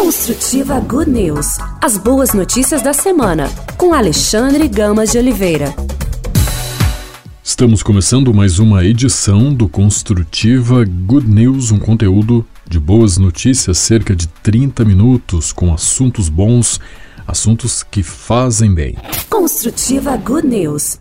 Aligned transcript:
Construtiva 0.00 0.80
Good 0.80 1.10
News. 1.10 1.58
As 1.78 1.98
boas 1.98 2.32
notícias 2.32 2.80
da 2.80 2.94
semana, 2.94 3.50
com 3.76 3.92
Alexandre 3.92 4.66
Gamas 4.66 5.12
de 5.12 5.18
Oliveira. 5.18 5.74
Estamos 7.44 7.82
começando 7.82 8.32
mais 8.32 8.58
uma 8.58 8.82
edição 8.82 9.52
do 9.52 9.68
Construtiva 9.68 10.86
Good 10.86 11.28
News, 11.28 11.70
um 11.70 11.78
conteúdo 11.78 12.46
de 12.66 12.80
boas 12.80 13.18
notícias, 13.18 13.76
cerca 13.76 14.16
de 14.16 14.26
30 14.26 14.86
minutos, 14.86 15.52
com 15.52 15.70
assuntos 15.70 16.30
bons, 16.30 16.80
assuntos 17.28 17.82
que 17.82 18.02
fazem 18.02 18.74
bem. 18.74 18.96
Construtiva 19.28 20.16
Good 20.16 20.46
News. 20.46 20.98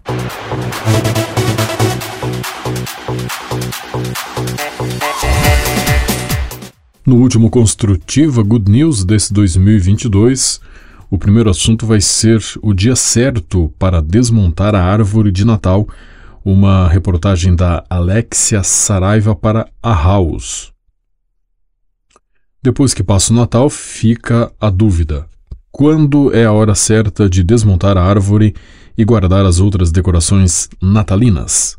No 7.09 7.15
último 7.15 7.49
Construtiva 7.49 8.43
Good 8.43 8.69
News 8.69 9.03
desse 9.03 9.33
2022, 9.33 10.61
o 11.09 11.17
primeiro 11.17 11.49
assunto 11.49 11.87
vai 11.87 11.99
ser 11.99 12.39
o 12.61 12.71
dia 12.71 12.95
certo 12.95 13.73
para 13.79 13.99
desmontar 13.99 14.75
a 14.75 14.83
árvore 14.83 15.31
de 15.31 15.43
Natal, 15.43 15.89
uma 16.45 16.87
reportagem 16.87 17.55
da 17.55 17.83
Alexia 17.89 18.61
Saraiva 18.61 19.33
para 19.35 19.67
a 19.81 19.91
House. 19.91 20.71
Depois 22.61 22.93
que 22.93 23.01
passa 23.01 23.33
o 23.33 23.35
Natal, 23.35 23.71
fica 23.71 24.53
a 24.61 24.69
dúvida: 24.69 25.25
quando 25.71 26.31
é 26.31 26.45
a 26.45 26.51
hora 26.51 26.75
certa 26.75 27.27
de 27.27 27.43
desmontar 27.43 27.97
a 27.97 28.03
árvore 28.03 28.53
e 28.95 29.03
guardar 29.03 29.47
as 29.47 29.59
outras 29.59 29.91
decorações 29.91 30.69
natalinas? 30.79 31.75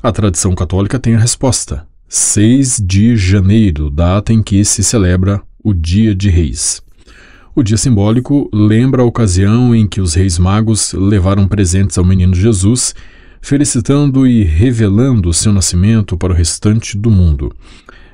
A 0.00 0.12
tradição 0.12 0.54
católica 0.54 1.00
tem 1.00 1.16
a 1.16 1.18
resposta 1.18 1.84
6 2.16 2.80
de 2.80 3.16
janeiro, 3.16 3.90
data 3.90 4.32
em 4.32 4.40
que 4.40 4.64
se 4.64 4.84
celebra 4.84 5.42
o 5.64 5.74
Dia 5.74 6.14
de 6.14 6.30
Reis. 6.30 6.80
O 7.56 7.60
dia 7.60 7.76
simbólico 7.76 8.48
lembra 8.52 9.02
a 9.02 9.04
ocasião 9.04 9.74
em 9.74 9.84
que 9.84 10.00
os 10.00 10.14
reis 10.14 10.38
magos 10.38 10.92
levaram 10.92 11.48
presentes 11.48 11.98
ao 11.98 12.04
menino 12.04 12.32
Jesus, 12.32 12.94
felicitando 13.40 14.28
e 14.28 14.44
revelando 14.44 15.32
seu 15.32 15.52
nascimento 15.52 16.16
para 16.16 16.32
o 16.32 16.36
restante 16.36 16.96
do 16.96 17.10
mundo. 17.10 17.52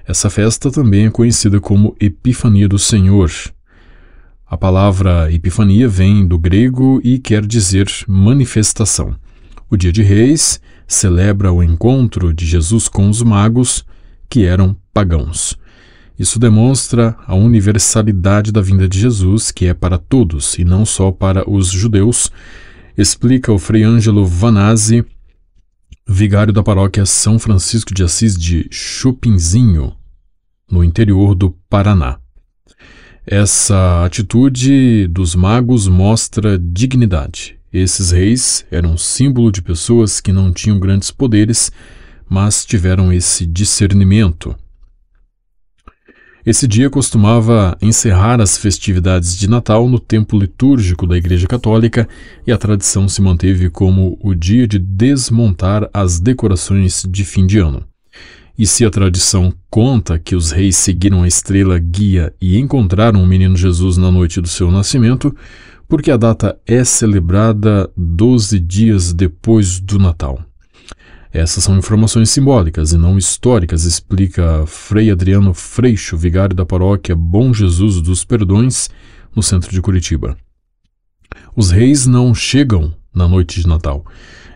Essa 0.07 0.31
festa 0.31 0.71
também 0.71 1.05
é 1.05 1.11
conhecida 1.11 1.61
como 1.61 1.95
Epifania 2.01 2.67
do 2.67 2.79
Senhor. 2.79 3.31
A 4.47 4.57
palavra 4.57 5.31
Epifania 5.31 5.87
vem 5.87 6.27
do 6.27 6.39
grego 6.39 7.03
e 7.05 7.19
quer 7.19 7.45
dizer 7.45 7.87
manifestação. 8.09 9.15
O 9.69 9.77
Dia 9.77 9.93
de 9.93 10.03
Reis 10.03 10.59
celebra 10.89 11.53
o 11.53 11.63
encontro 11.63 12.33
de 12.33 12.47
Jesus 12.47 12.89
com 12.89 13.07
os 13.07 13.23
magos, 13.23 13.85
que 14.31 14.47
eram 14.47 14.77
pagãos. 14.95 15.59
Isso 16.17 16.39
demonstra 16.39 17.17
a 17.27 17.35
universalidade 17.35 18.53
da 18.53 18.61
vinda 18.61 18.89
de 18.89 18.99
Jesus, 18.99 19.51
que 19.51 19.67
é 19.67 19.75
para 19.75 19.99
todos 19.99 20.57
e 20.59 20.65
não 20.65 20.87
só 20.87 21.11
para 21.11 21.49
os 21.51 21.69
judeus, 21.69 22.31
explica 22.97 23.53
o 23.53 23.59
Frei 23.59 23.83
Ângelo 23.83 24.25
Vanazzi, 24.25 25.05
vigário 26.07 26.53
da 26.53 26.63
paróquia 26.63 27.07
São 27.07 27.39
Francisco 27.39 27.95
de 27.95 28.05
Assis 28.05 28.37
de 28.37 28.69
Chupinzinho, 28.71 29.95
no 30.71 30.85
interior 30.85 31.35
do 31.35 31.51
Paraná. 31.69 32.19
Essa 33.27 34.05
atitude 34.05 35.07
dos 35.09 35.35
magos 35.35 35.89
mostra 35.89 36.59
dignidade. 36.59 37.59
Esses 37.73 38.11
reis 38.11 38.67
eram 38.71 38.97
símbolo 38.97 39.51
de 39.53 39.63
pessoas 39.63 40.21
que 40.21 40.33
não 40.33 40.53
tinham 40.53 40.79
grandes 40.79 41.11
poderes, 41.11 41.71
mas 42.31 42.65
tiveram 42.65 43.13
esse 43.13 43.45
discernimento. 43.45 44.55
Esse 46.47 46.67
dia 46.67 46.89
costumava 46.89 47.77
encerrar 47.83 48.41
as 48.41 48.57
festividades 48.57 49.37
de 49.37 49.51
Natal 49.51 49.87
no 49.89 49.99
tempo 49.99 50.39
litúrgico 50.39 51.07
da 51.07 51.17
Igreja 51.17 51.47
Católica 51.47 52.09
e 52.47 52.53
a 52.53 52.57
tradição 52.57 53.09
se 53.09 53.21
manteve 53.21 53.69
como 53.69 54.19
o 54.23 54.35
dia 54.35 54.67
de 54.67 54.79
desmontar 54.79 55.91
as 55.93 56.19
decorações 56.19 57.05
de 57.07 57.25
fim 57.25 57.47
de 57.47 57.59
ano. 57.59 57.85
E 58.57 58.67
se 58.67 58.85
a 58.85 58.91
tradição 58.91 59.53
conta 59.69 60.19
que 60.19 60.35
os 60.35 60.51
reis 60.51 60.77
seguiram 60.77 61.23
a 61.23 61.29
estrela 61.29 61.79
guia 61.79 62.33
e 62.41 62.59
encontraram 62.59 63.23
o 63.23 63.27
menino 63.27 63.57
Jesus 63.57 63.97
na 63.97 64.11
noite 64.11 64.41
do 64.41 64.49
seu 64.49 64.71
nascimento, 64.71 65.35
porque 65.89 66.11
a 66.11 66.17
data 66.17 66.59
é 66.67 66.85
celebrada 66.85 67.91
12 67.97 68.61
dias 68.61 69.13
depois 69.13 69.81
do 69.81 69.99
Natal. 69.99 70.50
Essas 71.33 71.63
são 71.63 71.79
informações 71.79 72.29
simbólicas 72.31 72.93
e 72.93 72.99
não 72.99 73.17
históricas, 73.17 73.85
explica 73.85 74.67
Frei 74.67 75.13
Adriano 75.13 75.55
Freixo, 75.55 76.17
vigário 76.17 76.57
da 76.57 76.67
paróquia 76.67 77.15
Bom 77.15 77.55
Jesus 77.55 78.01
dos 78.01 78.25
Perdões, 78.25 78.91
no 79.35 79.43
centro 79.43 79.71
de 79.71 79.81
Curitiba. 79.81 80.37
Os 81.55 81.71
reis 81.71 82.05
não 82.05 82.35
chegam 82.35 82.93
na 83.15 83.29
noite 83.29 83.61
de 83.61 83.69
Natal. 83.69 84.05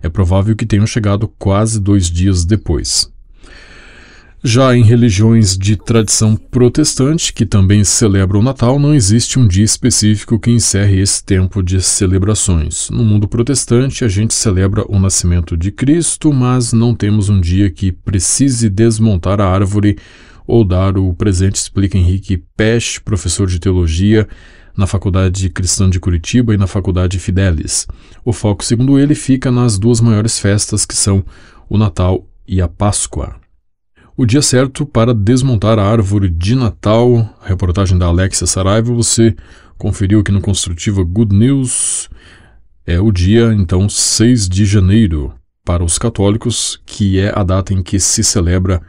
É 0.03 0.09
provável 0.09 0.57
que 0.57 0.67
tenham 0.67 0.87
chegado 0.87 1.29
quase 1.39 1.79
dois 1.79 2.11
dias 2.11 2.45
depois. 2.45 3.14
Já 4.47 4.77
em 4.77 4.83
religiões 4.83 5.57
de 5.57 5.75
tradição 5.75 6.37
protestante, 6.37 7.33
que 7.33 7.47
também 7.47 7.83
celebram 7.83 8.41
o 8.41 8.43
Natal, 8.43 8.79
não 8.79 8.93
existe 8.95 9.39
um 9.39 9.49
dia 9.49 9.65
específico 9.65 10.39
que 10.39 10.51
encerre 10.51 11.01
esse 11.01 11.25
tempo 11.25 11.63
de 11.63 11.81
celebrações. 11.81 12.91
No 12.91 13.03
mundo 13.03 13.27
protestante, 13.27 14.05
a 14.05 14.09
gente 14.09 14.35
celebra 14.35 14.85
o 14.87 14.99
nascimento 14.99 15.57
de 15.57 15.73
Cristo, 15.73 16.31
mas 16.31 16.75
não 16.75 16.95
temos 16.95 17.31
um 17.31 17.41
dia 17.41 17.71
que 17.71 17.91
precise 17.91 18.69
desmontar 18.69 19.41
a 19.41 19.49
árvore 19.49 19.97
ou 20.47 20.63
dar 20.63 20.99
o 20.99 21.15
presente, 21.15 21.57
explica 21.57 21.97
Henrique 21.97 22.45
Pesch, 22.55 22.99
professor 22.99 23.47
de 23.47 23.59
teologia 23.59 24.29
na 24.77 24.87
Faculdade 24.87 25.49
Cristã 25.49 25.89
de 25.89 25.99
Curitiba 25.99 26.53
e 26.53 26.59
na 26.59 26.67
Faculdade 26.67 27.19
Fidelis. 27.19 27.87
O 28.23 28.31
foco, 28.31 28.63
segundo 28.63 28.99
ele, 28.99 29.15
fica 29.15 29.51
nas 29.51 29.79
duas 29.79 30.03
maiores 30.03 30.39
festas 30.39 30.85
que 30.85 30.95
são 30.95 31.25
o 31.67 31.79
Natal 31.79 32.29
e 32.47 32.61
a 32.61 32.69
Páscoa. 32.69 33.43
O 34.17 34.25
dia 34.25 34.41
certo 34.41 34.87
para 34.87 35.13
desmontar 35.13 35.77
a 35.77 35.85
árvore 35.85 36.31
de 36.31 36.55
Natal, 36.55 37.37
reportagem 37.43 37.99
da 37.99 38.07
Alexia 38.07 38.47
Saraiva, 38.47 38.95
você 38.95 39.35
conferiu 39.77 40.21
aqui 40.21 40.31
no 40.31 40.41
Construtiva 40.41 41.03
Good 41.03 41.35
News. 41.35 42.09
É 42.87 43.01
o 43.01 43.11
dia, 43.11 43.53
então, 43.53 43.89
6 43.89 44.49
de 44.49 44.65
janeiro, 44.65 45.35
para 45.65 45.83
os 45.83 45.99
católicos, 45.99 46.81
que 46.87 47.19
é 47.19 47.33
a 47.37 47.43
data 47.43 47.75
em 47.75 47.83
que 47.83 47.99
se 47.99 48.23
celebra 48.23 48.81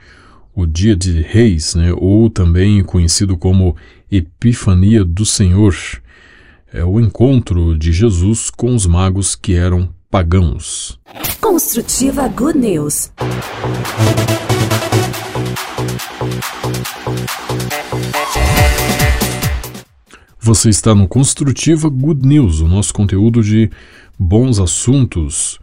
o 0.56 0.68
Dia 0.68 0.96
de 0.96 1.24
Reis, 1.24 1.74
né, 1.74 1.92
ou 1.97 2.30
também 2.30 2.84
conhecido 2.84 3.36
como 3.36 3.75
Epifania 4.12 5.03
do 5.03 5.25
Senhor. 5.25 5.75
É 6.72 6.86
o 6.86 7.00
encontro 7.00 7.75
de 7.75 7.92
Jesus 7.92 8.52
com 8.52 8.75
os 8.75 8.86
magos 8.86 9.36
que 9.36 9.56
eram 9.56 9.90
pagãos. 10.12 11.00
Construtiva 11.42 12.28
Good 12.28 12.59
News. 12.59 13.12
Você 20.40 20.69
está 20.69 20.94
no 20.94 21.08
Construtiva 21.08 21.90
Good 21.90 22.28
News, 22.28 22.59
o 22.59 22.68
nosso 22.68 22.94
conteúdo 22.94 23.44
de 23.44 23.69
bons 24.18 24.59
assuntos. 24.59 25.56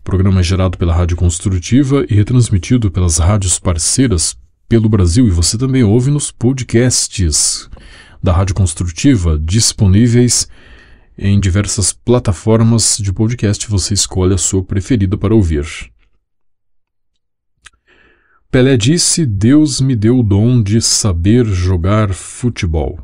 O 0.00 0.02
programa 0.02 0.40
é 0.40 0.42
gerado 0.42 0.78
pela 0.78 0.94
Rádio 0.94 1.16
Construtiva 1.16 2.04
e 2.08 2.14
retransmitido 2.14 2.90
pelas 2.90 3.18
rádios 3.18 3.58
parceiras 3.58 4.36
pelo 4.68 4.88
Brasil 4.88 5.26
e 5.26 5.30
você 5.30 5.58
também 5.58 5.84
ouve 5.84 6.10
nos 6.10 6.30
podcasts 6.30 7.68
da 8.22 8.32
Rádio 8.32 8.54
Construtiva 8.54 9.38
disponíveis 9.38 10.48
em 11.18 11.38
diversas 11.38 11.92
plataformas 11.92 12.98
de 12.98 13.12
podcast. 13.12 13.68
Você 13.68 13.94
escolhe 13.94 14.34
a 14.34 14.38
sua 14.38 14.62
preferida 14.62 15.16
para 15.16 15.34
ouvir. 15.34 15.66
Pelé 18.56 18.74
disse: 18.74 19.26
Deus 19.26 19.82
me 19.82 19.94
deu 19.94 20.18
o 20.18 20.22
dom 20.22 20.62
de 20.62 20.80
saber 20.80 21.44
jogar 21.44 22.14
futebol. 22.14 22.98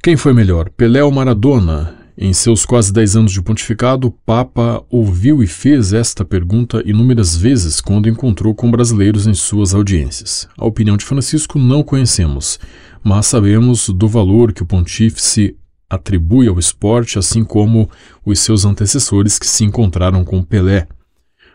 Quem 0.00 0.16
foi 0.16 0.32
melhor, 0.32 0.70
Pelé 0.70 1.02
ou 1.02 1.10
Maradona? 1.10 1.92
Em 2.16 2.32
seus 2.32 2.64
quase 2.64 2.92
10 2.92 3.16
anos 3.16 3.32
de 3.32 3.42
pontificado, 3.42 4.06
o 4.06 4.12
Papa 4.12 4.84
ouviu 4.88 5.42
e 5.42 5.48
fez 5.48 5.92
esta 5.92 6.24
pergunta 6.24 6.80
inúmeras 6.86 7.36
vezes 7.36 7.80
quando 7.80 8.08
encontrou 8.08 8.54
com 8.54 8.70
brasileiros 8.70 9.26
em 9.26 9.34
suas 9.34 9.74
audiências. 9.74 10.48
A 10.56 10.64
opinião 10.64 10.96
de 10.96 11.04
Francisco 11.04 11.58
não 11.58 11.82
conhecemos, 11.82 12.60
mas 13.02 13.26
sabemos 13.26 13.88
do 13.88 14.06
valor 14.06 14.52
que 14.52 14.62
o 14.62 14.66
pontífice 14.66 15.56
atribui 15.90 16.46
ao 16.46 16.56
esporte, 16.56 17.18
assim 17.18 17.42
como 17.42 17.90
os 18.24 18.38
seus 18.38 18.64
antecessores 18.64 19.40
que 19.40 19.46
se 19.48 19.64
encontraram 19.64 20.24
com 20.24 20.40
Pelé. 20.40 20.86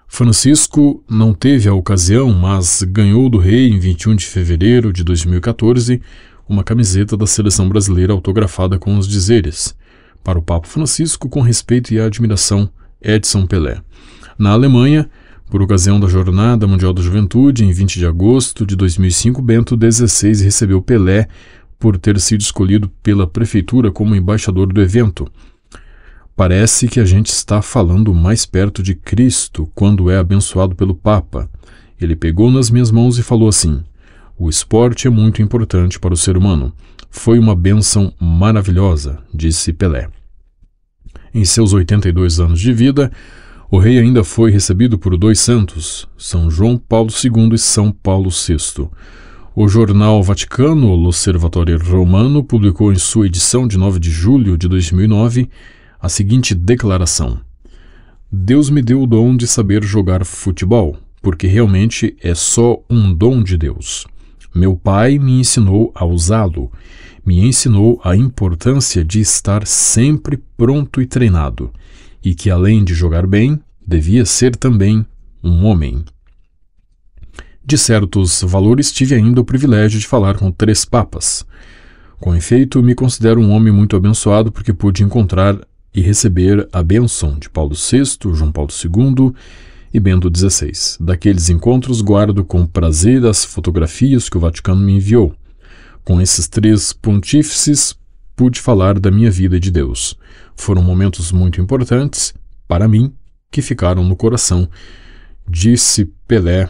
Francisco 0.08 1.04
não 1.10 1.34
teve 1.34 1.70
a 1.70 1.74
ocasião, 1.74 2.34
mas 2.34 2.82
ganhou 2.82 3.30
do 3.30 3.38
rei 3.38 3.70
em 3.70 3.78
21 3.78 4.16
de 4.16 4.26
fevereiro 4.26 4.92
de 4.92 5.04
2014 5.04 6.02
uma 6.48 6.64
camiseta 6.64 7.18
da 7.18 7.28
seleção 7.28 7.68
brasileira 7.68 8.14
autografada 8.14 8.80
com 8.80 8.98
os 8.98 9.08
dizeres: 9.08 9.76
Para 10.24 10.40
o 10.40 10.42
Papa 10.42 10.68
Francisco, 10.68 11.30
com 11.30 11.42
respeito 11.42 11.94
e 11.94 12.00
admiração, 12.00 12.70
Edson 13.02 13.46
Pelé. 13.46 13.82
Na 14.40 14.52
Alemanha, 14.52 15.10
por 15.50 15.62
ocasião 15.62 16.00
da 16.00 16.08
Jornada 16.08 16.66
Mundial 16.66 16.94
da 16.94 17.02
Juventude, 17.02 17.66
em 17.66 17.72
20 17.72 18.00
de 18.00 18.06
agosto 18.06 18.66
de 18.66 18.76
2005, 18.76 19.42
Bento 19.42 19.78
XVI 19.78 20.44
recebeu 20.44 20.82
Pelé 20.82 21.28
por 21.78 21.98
ter 21.98 22.20
sido 22.20 22.42
escolhido 22.42 22.90
pela 23.04 23.28
prefeitura 23.28 23.92
como 23.92 24.16
embaixador 24.16 24.72
do 24.72 24.82
evento. 24.82 25.28
Parece 26.38 26.88
que 26.88 27.00
a 27.00 27.04
gente 27.04 27.30
está 27.30 27.64
falando 27.64 28.14
mais 28.14 28.46
perto 28.46 28.84
de 28.84 28.94
Cristo 28.94 29.68
quando 29.74 30.12
é 30.12 30.20
abençoado 30.20 30.76
pelo 30.76 30.94
Papa. 30.94 31.50
Ele 32.00 32.16
pegou 32.16 32.52
nas 32.52 32.70
minhas 32.70 32.92
mãos 32.92 33.18
e 33.18 33.24
falou 33.24 33.50
assim: 33.50 33.84
O 34.38 34.48
esporte 34.48 35.08
é 35.08 35.10
muito 35.10 35.42
importante 35.42 36.00
para 36.00 36.14
o 36.14 36.18
ser 36.18 36.38
humano. 36.38 36.72
Foi 37.10 37.40
uma 37.40 37.56
bênção 37.56 38.14
maravilhosa, 38.20 39.18
disse 39.34 39.74
Pelé. 39.74 40.10
Em 41.34 41.44
seus 41.44 41.74
82 41.74 42.40
anos 42.40 42.60
de 42.60 42.72
vida, 42.72 43.12
o 43.72 43.80
rei 43.80 43.98
ainda 43.98 44.24
foi 44.24 44.52
recebido 44.52 45.00
por 45.00 45.18
dois 45.18 45.40
santos, 45.40 46.08
São 46.20 46.52
João 46.52 46.78
Paulo 46.78 47.10
II 47.10 47.56
e 47.56 47.58
São 47.58 47.92
Paulo 47.92 48.30
VI. 48.30 48.88
O 49.56 49.68
jornal 49.68 50.22
Vaticano, 50.22 50.94
L'Osservatore 50.94 51.78
Romano, 51.78 52.44
publicou 52.44 52.94
em 52.94 52.98
sua 53.00 53.26
edição 53.26 53.68
de 53.68 53.76
9 53.76 54.00
de 54.00 54.12
julho 54.12 54.56
de 54.56 54.68
2009 54.68 55.50
a 56.00 56.10
seguinte 56.10 56.54
declaração: 56.54 57.40
Deus 58.32 58.70
me 58.70 58.82
deu 58.82 59.02
o 59.02 59.08
dom 59.08 59.36
de 59.36 59.48
saber 59.48 59.84
jogar 59.84 60.26
futebol, 60.26 60.98
porque 61.22 61.48
realmente 61.48 62.16
é 62.22 62.36
só 62.36 62.80
um 62.90 63.14
dom 63.14 63.42
de 63.42 63.58
Deus. 63.58 64.06
Meu 64.54 64.76
pai 64.76 65.20
me 65.20 65.40
ensinou 65.40 65.92
a 65.96 66.06
usá-lo, 66.06 66.72
me 67.26 67.40
ensinou 67.46 68.00
a 68.04 68.16
importância 68.16 69.04
de 69.04 69.20
estar 69.20 69.68
sempre 69.68 70.38
pronto 70.56 71.02
e 71.02 71.06
treinado, 71.06 71.72
e 72.24 72.34
que 72.34 72.50
além 72.50 72.84
de 72.84 72.94
jogar 72.94 73.28
bem, 73.28 73.60
devia 73.86 74.26
ser 74.26 74.56
também 74.56 75.06
um 75.44 75.66
homem. 75.66 76.04
De 77.64 77.78
certos 77.78 78.44
valores, 78.44 78.92
tive 78.92 79.14
ainda 79.14 79.42
o 79.42 79.46
privilégio 79.46 80.00
de 80.00 80.08
falar 80.08 80.38
com 80.38 80.50
três 80.50 80.86
papas. 80.86 81.46
Com 82.20 82.34
efeito, 82.34 82.82
me 82.82 82.96
considero 82.96 83.42
um 83.42 83.52
homem 83.52 83.74
muito 83.74 83.96
abençoado 83.96 84.52
porque 84.52 84.74
pude 84.74 85.04
encontrar 85.04 85.60
e 85.98 86.02
receber 86.02 86.70
a 86.72 86.84
bênção 86.84 87.40
de 87.40 87.50
Paulo 87.50 87.74
VI, 87.74 88.04
João 88.36 88.52
Paulo 88.52 88.70
II 88.72 89.34
e 89.92 90.00
Bento 90.00 90.32
XVI. 90.32 90.72
Daqueles 91.00 91.50
encontros, 91.50 92.04
guardo 92.04 92.46
com 92.46 92.68
prazer 92.68 93.26
as 93.26 93.44
fotografias 93.44 94.30
que 94.30 94.38
o 94.38 94.40
Vaticano 94.40 94.80
me 94.80 94.98
enviou. 94.98 95.34
Com 96.06 96.22
esses 96.22 96.48
três 96.48 96.94
pontífices, 96.94 97.96
pude 98.36 98.62
falar 98.62 99.00
da 99.00 99.10
minha 99.10 99.32
vida 99.32 99.60
de 99.60 99.72
Deus. 99.72 100.16
Foram 100.56 100.84
momentos 100.84 101.32
muito 101.32 101.60
importantes, 101.60 102.32
para 102.68 102.88
mim, 102.88 103.12
que 103.50 103.64
ficaram 103.64 104.04
no 104.04 104.16
coração, 104.16 104.70
disse 105.50 106.06
Pelé 106.28 106.70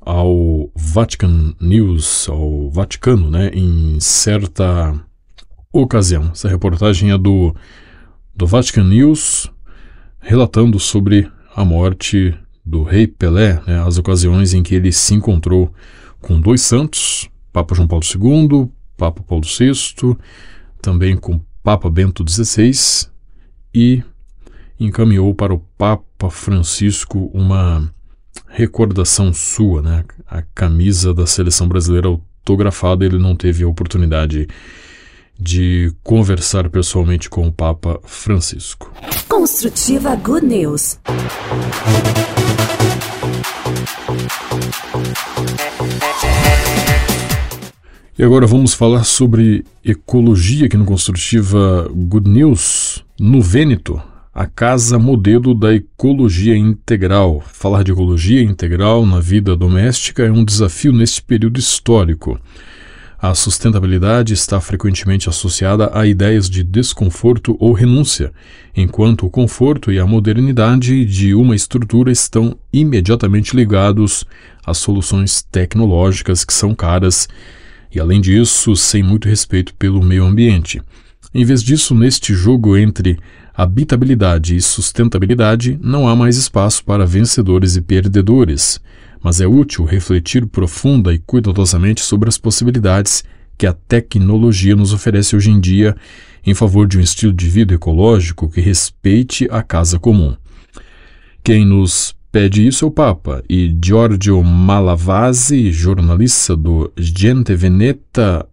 ao 0.00 0.70
Vatican 0.76 1.56
News, 1.60 2.28
ao 2.28 2.70
Vaticano, 2.70 3.32
né, 3.32 3.50
em 3.52 3.98
certa 3.98 4.94
ocasião. 5.72 6.30
Essa 6.32 6.48
reportagem 6.48 7.10
é 7.10 7.18
do, 7.18 7.52
do 8.38 8.46
Vatican 8.46 8.84
News, 8.84 9.50
relatando 10.20 10.78
sobre 10.78 11.28
a 11.56 11.64
morte 11.64 12.32
do 12.64 12.84
rei 12.84 13.08
Pelé, 13.08 13.60
né, 13.66 13.82
as 13.84 13.98
ocasiões 13.98 14.54
em 14.54 14.62
que 14.62 14.76
ele 14.76 14.92
se 14.92 15.12
encontrou 15.12 15.74
com 16.20 16.40
dois 16.40 16.60
santos, 16.60 17.28
Papa 17.52 17.74
João 17.74 17.88
Paulo 17.88 18.04
II, 18.04 18.70
Papa 18.96 19.24
Paulo 19.24 19.44
VI, 19.44 20.16
também 20.80 21.16
com 21.16 21.40
Papa 21.64 21.90
Bento 21.90 22.24
XVI 22.24 23.08
e 23.74 24.04
encaminhou 24.78 25.34
para 25.34 25.52
o 25.52 25.58
Papa 25.76 26.30
Francisco 26.30 27.32
uma 27.34 27.92
recordação 28.46 29.32
sua, 29.32 29.82
né? 29.82 30.04
A 30.30 30.42
camisa 30.54 31.12
da 31.12 31.26
seleção 31.26 31.66
brasileira 31.66 32.06
autografada, 32.06 33.04
ele 33.04 33.18
não 33.18 33.34
teve 33.34 33.64
a 33.64 33.68
oportunidade 33.68 34.46
de 34.46 34.48
conversar 36.02 36.68
pessoalmente 36.68 37.30
com 37.30 37.46
o 37.46 37.52
Papa 37.52 38.00
Francisco. 38.04 38.92
Construtiva 39.28 40.16
Good 40.16 40.46
News. 40.46 40.98
E 48.18 48.24
agora 48.24 48.48
vamos 48.48 48.74
falar 48.74 49.04
sobre 49.04 49.64
ecologia 49.84 50.66
aqui 50.66 50.76
no 50.76 50.84
Construtiva 50.84 51.88
Good 51.94 52.28
News. 52.28 53.04
No 53.20 53.40
Vêneto, 53.40 54.02
a 54.34 54.44
casa 54.46 54.98
modelo 54.98 55.54
da 55.54 55.74
ecologia 55.74 56.56
integral. 56.56 57.40
Falar 57.52 57.84
de 57.84 57.92
ecologia 57.92 58.42
integral 58.42 59.06
na 59.06 59.20
vida 59.20 59.56
doméstica 59.56 60.24
é 60.24 60.32
um 60.32 60.44
desafio 60.44 60.92
neste 60.92 61.22
período 61.22 61.60
histórico. 61.60 62.40
A 63.20 63.34
sustentabilidade 63.34 64.32
está 64.32 64.60
frequentemente 64.60 65.28
associada 65.28 65.90
a 65.92 66.06
ideias 66.06 66.48
de 66.48 66.62
desconforto 66.62 67.56
ou 67.58 67.72
renúncia, 67.72 68.32
enquanto 68.76 69.26
o 69.26 69.30
conforto 69.30 69.90
e 69.90 69.98
a 69.98 70.06
modernidade 70.06 71.04
de 71.04 71.34
uma 71.34 71.56
estrutura 71.56 72.12
estão 72.12 72.56
imediatamente 72.72 73.56
ligados 73.56 74.24
às 74.64 74.78
soluções 74.78 75.42
tecnológicas 75.42 76.44
que 76.44 76.54
são 76.54 76.76
caras 76.76 77.28
e, 77.92 77.98
além 77.98 78.20
disso, 78.20 78.76
sem 78.76 79.02
muito 79.02 79.28
respeito 79.28 79.74
pelo 79.74 80.00
meio 80.00 80.24
ambiente. 80.24 80.80
Em 81.34 81.44
vez 81.44 81.60
disso, 81.60 81.96
neste 81.96 82.32
jogo 82.32 82.76
entre 82.76 83.18
habitabilidade 83.52 84.54
e 84.54 84.62
sustentabilidade, 84.62 85.76
não 85.82 86.06
há 86.06 86.14
mais 86.14 86.36
espaço 86.36 86.84
para 86.84 87.04
vencedores 87.04 87.74
e 87.74 87.80
perdedores, 87.80 88.80
mas 89.22 89.40
é 89.40 89.46
útil 89.46 89.84
refletir 89.84 90.46
profunda 90.46 91.12
e 91.12 91.18
cuidadosamente 91.18 92.00
sobre 92.00 92.28
as 92.28 92.38
possibilidades 92.38 93.24
que 93.56 93.66
a 93.66 93.72
tecnologia 93.72 94.76
nos 94.76 94.92
oferece 94.92 95.34
hoje 95.34 95.50
em 95.50 95.58
dia 95.58 95.96
em 96.46 96.54
favor 96.54 96.86
de 96.86 96.96
um 96.98 97.00
estilo 97.00 97.32
de 97.32 97.48
vida 97.48 97.74
ecológico 97.74 98.48
que 98.48 98.60
respeite 98.60 99.48
a 99.50 99.62
casa 99.62 99.98
comum. 99.98 100.36
Quem 101.42 101.64
nos 101.64 102.14
pede 102.30 102.66
isso 102.66 102.84
é 102.84 102.88
o 102.88 102.90
Papa, 102.90 103.42
e 103.48 103.74
Giorgio 103.84 104.42
Malavasi, 104.44 105.72
jornalista 105.72 106.56
do 106.56 106.92
Gente 106.96 107.54
Veneta, 107.54 108.46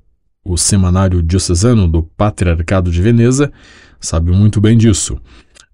o 0.43 0.57
semanário 0.57 1.21
diocesano 1.21 1.87
do 1.87 2.03
Patriarcado 2.03 2.91
de 2.91 3.01
Veneza, 3.01 3.51
sabe 3.99 4.31
muito 4.31 4.61
bem 4.61 4.77
disso. 4.77 5.17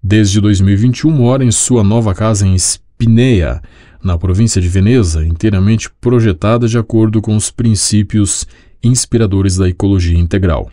Desde 0.02 0.40
2021 0.40 1.10
mora 1.10 1.44
em 1.44 1.50
sua 1.50 1.84
nova 1.84 2.14
casa 2.14 2.46
em 2.46 2.58
Spinea, 2.58 3.62
na 4.02 4.18
província 4.18 4.60
de 4.60 4.68
Veneza, 4.68 5.24
inteiramente 5.24 5.90
projetada 6.00 6.66
de 6.66 6.78
acordo 6.78 7.22
com 7.22 7.36
os 7.36 7.50
princípios 7.50 8.46
inspiradores 8.82 9.56
da 9.56 9.68
ecologia 9.68 10.18
integral. 10.18 10.70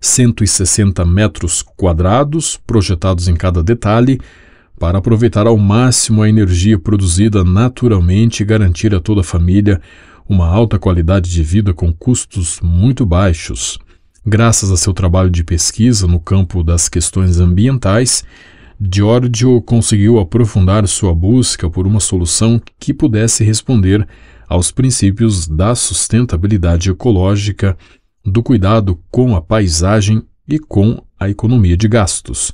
160 0.00 1.04
metros 1.04 1.62
quadrados 1.62 2.58
projetados 2.66 3.28
em 3.28 3.34
cada 3.34 3.62
detalhe 3.62 4.20
para 4.78 4.98
aproveitar 4.98 5.46
ao 5.46 5.56
máximo 5.56 6.22
a 6.22 6.28
energia 6.28 6.78
produzida 6.78 7.42
naturalmente 7.42 8.42
e 8.42 8.46
garantir 8.46 8.94
a 8.94 9.00
toda 9.00 9.22
a 9.22 9.24
família 9.24 9.80
uma 10.28 10.46
alta 10.46 10.78
qualidade 10.78 11.30
de 11.30 11.42
vida 11.42 11.72
com 11.72 11.92
custos 11.92 12.60
muito 12.62 13.06
baixos. 13.06 13.78
Graças 14.24 14.70
a 14.70 14.76
seu 14.76 14.92
trabalho 14.92 15.30
de 15.30 15.44
pesquisa 15.44 16.06
no 16.06 16.18
campo 16.18 16.62
das 16.62 16.88
questões 16.88 17.38
ambientais, 17.38 18.24
Giorgio 18.80 19.62
conseguiu 19.62 20.18
aprofundar 20.18 20.86
sua 20.86 21.14
busca 21.14 21.68
por 21.70 21.86
uma 21.86 22.00
solução 22.00 22.60
que 22.78 22.92
pudesse 22.92 23.42
responder 23.42 24.06
aos 24.46 24.70
princípios 24.70 25.48
da 25.48 25.74
sustentabilidade 25.74 26.90
ecológica, 26.90 27.76
do 28.24 28.42
cuidado 28.42 29.00
com 29.10 29.34
a 29.34 29.40
paisagem 29.40 30.22
e 30.46 30.58
com 30.58 31.02
a 31.18 31.28
economia 31.28 31.76
de 31.76 31.88
gastos. 31.88 32.52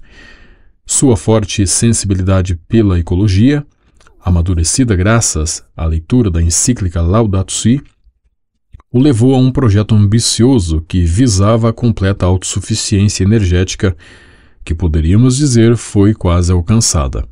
Sua 0.87 1.17
forte 1.17 1.67
sensibilidade 1.67 2.55
pela 2.69 2.99
ecologia, 2.99 3.67
amadurecida 4.21 4.95
graças 4.95 5.65
à 5.77 5.85
leitura 5.85 6.31
da 6.31 6.41
encíclica 6.41 7.01
Laudato 7.01 7.53
Si, 7.53 7.83
o 8.93 9.01
levou 9.01 9.35
a 9.35 9.39
um 9.39 9.51
projeto 9.51 9.95
ambicioso 9.95 10.85
que 10.87 11.05
visava 11.05 11.71
a 11.71 11.73
completa 11.73 12.27
autossuficiência 12.27 13.25
energética, 13.25 13.97
que 14.65 14.75
poderíamos 14.75 15.37
dizer 15.37 15.77
foi 15.77 16.15
quase 16.15 16.53
alcançada. 16.53 17.25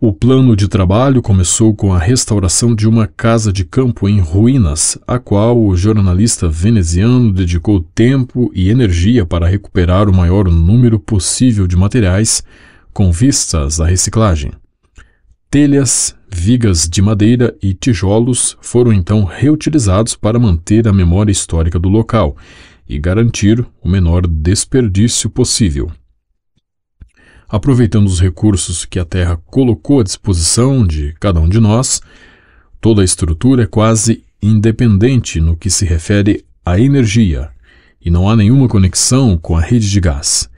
O 0.00 0.12
plano 0.12 0.54
de 0.54 0.68
trabalho 0.68 1.22
começou 1.22 1.74
com 1.74 1.94
a 1.94 1.98
restauração 1.98 2.74
de 2.74 2.86
uma 2.86 3.06
casa 3.06 3.50
de 3.50 3.64
campo 3.64 4.06
em 4.06 4.20
ruínas, 4.20 4.98
a 5.06 5.18
qual 5.18 5.58
o 5.58 5.74
jornalista 5.74 6.46
veneziano 6.46 7.32
dedicou 7.32 7.80
tempo 7.80 8.50
e 8.54 8.68
energia 8.68 9.24
para 9.24 9.48
recuperar 9.48 10.08
o 10.08 10.14
maior 10.14 10.50
número 10.50 10.98
possível 10.98 11.66
de 11.66 11.74
materiais 11.74 12.42
com 12.92 13.10
vistas 13.10 13.80
à 13.80 13.86
reciclagem. 13.86 14.52
Telhas, 15.50 16.14
vigas 16.30 16.86
de 16.86 17.00
madeira 17.00 17.56
e 17.62 17.72
tijolos 17.72 18.58
foram 18.60 18.92
então 18.92 19.24
reutilizados 19.24 20.14
para 20.16 20.38
manter 20.38 20.86
a 20.86 20.92
memória 20.92 21.32
histórica 21.32 21.78
do 21.78 21.88
local 21.88 22.36
e 22.88 22.98
garantir 22.98 23.64
o 23.82 23.88
menor 23.88 24.26
desperdício 24.26 25.30
possível. 25.30 25.90
Aproveitando 27.48 28.06
os 28.06 28.20
recursos 28.20 28.84
que 28.84 28.98
a 28.98 29.04
Terra 29.04 29.36
colocou 29.46 30.00
à 30.00 30.02
disposição 30.02 30.86
de 30.86 31.14
cada 31.20 31.40
um 31.40 31.48
de 31.48 31.60
nós, 31.60 32.00
toda 32.80 33.02
a 33.02 33.04
estrutura 33.04 33.64
é 33.64 33.66
quase 33.66 34.24
independente 34.42 35.40
no 35.40 35.56
que 35.56 35.70
se 35.70 35.84
refere 35.84 36.44
a 36.64 36.78
energia 36.78 37.50
e 38.04 38.10
não 38.10 38.28
há 38.28 38.36
nenhuma 38.36 38.68
conexão 38.68 39.38
com 39.38 39.56
a 39.56 39.60
rede 39.60 39.90
de 39.90 40.00
gás. 40.00 40.50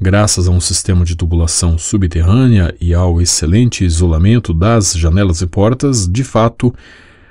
Graças 0.00 0.48
a 0.48 0.50
um 0.50 0.60
sistema 0.60 1.04
de 1.04 1.14
tubulação 1.14 1.78
subterrânea 1.78 2.74
e 2.80 2.92
ao 2.92 3.20
excelente 3.20 3.84
isolamento 3.84 4.52
das 4.52 4.92
janelas 4.92 5.40
e 5.40 5.46
portas, 5.46 6.08
de 6.08 6.24
fato, 6.24 6.74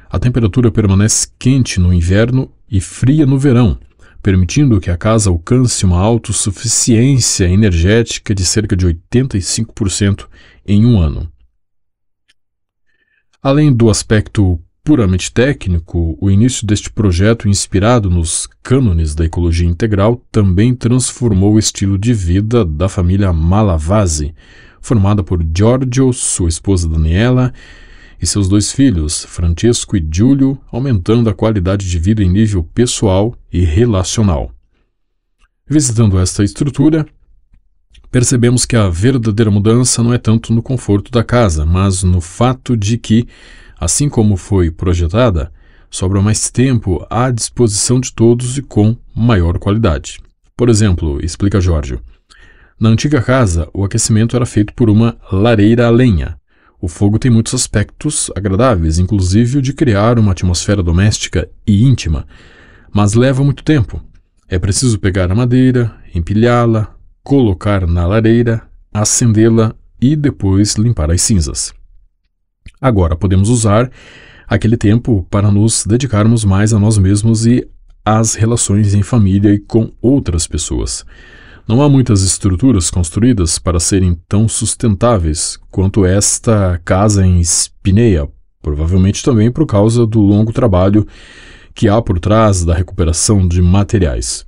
a 0.10 0.18
temperatura 0.18 0.72
permanece 0.72 1.28
quente 1.38 1.80
no 1.80 1.94
inverno 1.94 2.50
e 2.70 2.80
fria 2.80 3.26
no 3.26 3.38
verão, 3.38 3.78
permitindo 4.22 4.80
que 4.80 4.90
a 4.90 4.98
casa 4.98 5.30
alcance 5.30 5.86
uma 5.86 6.00
autossuficiência 6.00 7.46
energética 7.46 8.34
de 8.34 8.46
cerca 8.46 8.76
de 8.76 8.88
85% 8.88 10.28
em 10.66 10.86
um 10.86 11.00
ano. 11.00 11.32
Além 13.42 13.74
do 13.74 13.90
aspecto 13.90 14.60
puramente 14.84 15.32
técnico, 15.32 16.18
o 16.20 16.30
início 16.30 16.66
deste 16.66 16.92
projeto, 16.92 17.48
inspirado 17.48 18.10
nos 18.10 18.48
cânones 18.62 19.14
da 19.16 19.26
ecologia 19.26 19.68
integral, 19.68 20.24
também 20.32 20.76
transformou 20.76 21.54
o 21.54 21.60
estilo 21.60 21.98
de 21.98 22.14
vida 22.14 22.66
da 22.66 22.90
família 22.90 23.32
Malavasi, 23.32 24.34
formada 24.82 25.24
por 25.24 25.44
Giorgio, 25.56 26.12
sua 26.14 26.50
esposa 26.50 26.88
Daniela, 26.88 27.54
e 28.22 28.28
seus 28.28 28.48
dois 28.48 28.72
filhos, 28.72 29.26
Francesco 29.26 29.98
e 29.98 30.08
Giulio, 30.12 30.60
aumentando 30.72 31.30
a 31.30 31.34
qualidade 31.34 31.90
de 31.90 31.98
vida 31.98 32.24
em 32.24 32.30
nível 32.30 32.64
pessoal 32.64 33.36
e 33.52 33.62
relacional. 33.62 34.52
Visitando 35.68 36.20
esta 36.20 36.44
estrutura, 36.44 37.06
percebemos 38.12 38.66
que 38.66 38.76
a 38.76 38.88
verdadeira 38.90 39.50
mudança 39.50 40.04
não 40.04 40.14
é 40.14 40.18
tanto 40.18 40.54
no 40.54 40.62
conforto 40.62 41.12
da 41.12 41.24
casa, 41.24 41.66
mas 41.66 42.04
no 42.04 42.22
fato 42.22 42.78
de 42.78 42.98
que 42.98 43.28
assim 43.80 44.08
como 44.08 44.38
foi 44.38 44.70
projetada, 44.70 45.52
sobra 45.90 46.22
mais 46.22 46.52
tempo 46.52 47.04
à 47.10 47.32
disposição 47.32 48.00
de 48.00 48.14
todos 48.14 48.60
e 48.60 48.62
com 48.62 48.96
maior 49.16 49.58
qualidade. 49.58 50.20
Por 50.56 50.70
exemplo, 50.70 51.20
explica 51.26 51.60
Jorge, 51.60 51.98
na 52.80 52.90
antiga 52.90 53.22
casa, 53.22 53.68
o 53.74 53.84
aquecimento 53.84 54.36
era 54.36 54.46
feito 54.46 54.74
por 54.74 54.90
uma 54.90 55.18
lareira 55.32 55.88
a 55.88 55.90
lenha. 55.90 56.41
O 56.82 56.88
fogo 56.88 57.20
tem 57.20 57.30
muitos 57.30 57.54
aspectos 57.54 58.32
agradáveis, 58.36 58.98
inclusive 58.98 59.60
o 59.60 59.62
de 59.62 59.72
criar 59.72 60.18
uma 60.18 60.32
atmosfera 60.32 60.82
doméstica 60.82 61.48
e 61.66 61.84
íntima, 61.84 62.26
mas 62.92 63.14
leva 63.14 63.44
muito 63.44 63.64
tempo. 63.64 64.02
É 64.50 64.58
preciso 64.58 64.98
pegar 64.98 65.32
a 65.32 65.36
madeira, 65.36 65.96
empilhá-la, 66.16 66.96
colocar 67.24 67.86
na 67.86 68.08
lareira, 68.08 68.64
acendê-la 68.92 69.76
e 70.02 70.16
depois 70.16 70.74
limpar 70.74 71.12
as 71.12 71.22
cinzas. 71.22 71.72
Agora 72.82 73.16
podemos 73.16 73.48
usar 73.48 73.92
aquele 74.48 74.76
tempo 74.76 75.26
para 75.30 75.52
nos 75.52 75.86
dedicarmos 75.86 76.44
mais 76.44 76.74
a 76.74 76.80
nós 76.80 76.98
mesmos 76.98 77.46
e 77.46 77.64
às 78.04 78.34
relações 78.34 78.96
em 78.96 79.04
família 79.04 79.54
e 79.54 79.60
com 79.60 79.94
outras 80.02 80.48
pessoas. 80.48 81.06
Não 81.72 81.82
há 81.82 81.88
muitas 81.88 82.22
estruturas 82.22 82.92
construídas 82.92 83.58
para 83.58 83.80
serem 83.80 84.20
tão 84.28 84.46
sustentáveis 84.46 85.58
quanto 85.72 86.06
esta 86.06 86.82
casa 86.84 87.26
em 87.26 87.42
Spineia, 87.42 88.28
provavelmente 88.62 89.24
também 89.24 89.50
por 89.50 89.66
causa 89.66 90.06
do 90.06 90.20
longo 90.20 90.52
trabalho 90.52 91.08
que 91.74 91.88
há 91.88 92.02
por 92.02 92.20
trás 92.20 92.66
da 92.66 92.74
recuperação 92.74 93.48
de 93.48 93.62
materiais. 93.62 94.46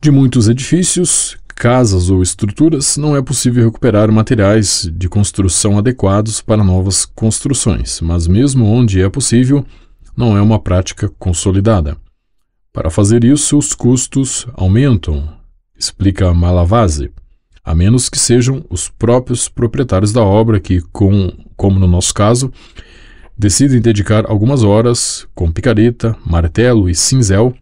De 0.00 0.10
muitos 0.10 0.48
edifícios, 0.48 1.36
casas 1.54 2.10
ou 2.10 2.20
estruturas, 2.20 2.96
não 2.96 3.16
é 3.16 3.22
possível 3.22 3.64
recuperar 3.66 4.10
materiais 4.10 4.90
de 4.92 5.08
construção 5.08 5.78
adequados 5.78 6.42
para 6.42 6.64
novas 6.64 7.04
construções, 7.04 8.00
mas 8.00 8.26
mesmo 8.26 8.66
onde 8.66 9.00
é 9.00 9.08
possível, 9.08 9.64
não 10.16 10.36
é 10.36 10.42
uma 10.42 10.58
prática 10.58 11.08
consolidada. 11.16 11.96
Para 12.72 12.90
fazer 12.90 13.22
isso, 13.22 13.56
os 13.56 13.72
custos 13.72 14.48
aumentam, 14.54 15.40
explica 15.84 16.32
Malavase, 16.32 17.10
a 17.64 17.74
menos 17.74 18.08
que 18.08 18.18
sejam 18.18 18.64
os 18.70 18.88
próprios 18.88 19.48
proprietários 19.48 20.12
da 20.12 20.22
obra 20.22 20.60
que, 20.60 20.80
com, 20.92 21.32
como 21.56 21.78
no 21.78 21.86
nosso 21.86 22.14
caso, 22.14 22.52
decidem 23.36 23.80
dedicar 23.80 24.24
algumas 24.30 24.62
horas 24.62 25.26
com 25.34 25.50
picareta, 25.50 26.16
martelo 26.24 26.88
e 26.88 26.94
cinzel 26.94 27.54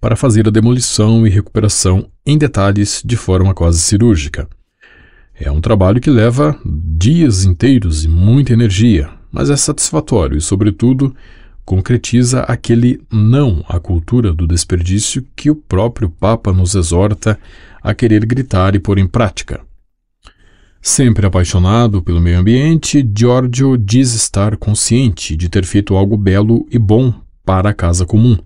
para 0.00 0.16
fazer 0.16 0.48
a 0.48 0.50
demolição 0.50 1.26
e 1.26 1.30
recuperação 1.30 2.08
em 2.24 2.38
detalhes 2.38 3.02
de 3.04 3.16
forma 3.16 3.54
quase 3.54 3.80
cirúrgica. 3.80 4.48
É 5.34 5.50
um 5.50 5.60
trabalho 5.60 6.00
que 6.00 6.10
leva 6.10 6.58
dias 6.64 7.44
inteiros 7.44 8.04
e 8.04 8.08
muita 8.08 8.52
energia, 8.52 9.10
mas 9.30 9.50
é 9.50 9.56
satisfatório 9.56 10.36
e, 10.36 10.40
sobretudo, 10.40 11.14
concretiza 11.70 12.40
aquele 12.40 13.00
não 13.08 13.64
à 13.68 13.78
cultura 13.78 14.32
do 14.32 14.44
desperdício 14.44 15.24
que 15.36 15.48
o 15.48 15.54
próprio 15.54 16.10
Papa 16.10 16.52
nos 16.52 16.74
exorta 16.74 17.38
a 17.80 17.94
querer 17.94 18.26
gritar 18.26 18.74
e 18.74 18.80
pôr 18.80 18.98
em 18.98 19.06
prática. 19.06 19.60
Sempre 20.82 21.28
apaixonado 21.28 22.02
pelo 22.02 22.20
meio 22.20 22.40
ambiente, 22.40 23.08
Giorgio 23.16 23.78
diz 23.78 24.14
estar 24.14 24.56
consciente 24.56 25.36
de 25.36 25.48
ter 25.48 25.64
feito 25.64 25.94
algo 25.94 26.16
belo 26.16 26.66
e 26.72 26.76
bom 26.76 27.14
para 27.46 27.70
a 27.70 27.74
casa 27.74 28.04
comum. 28.04 28.36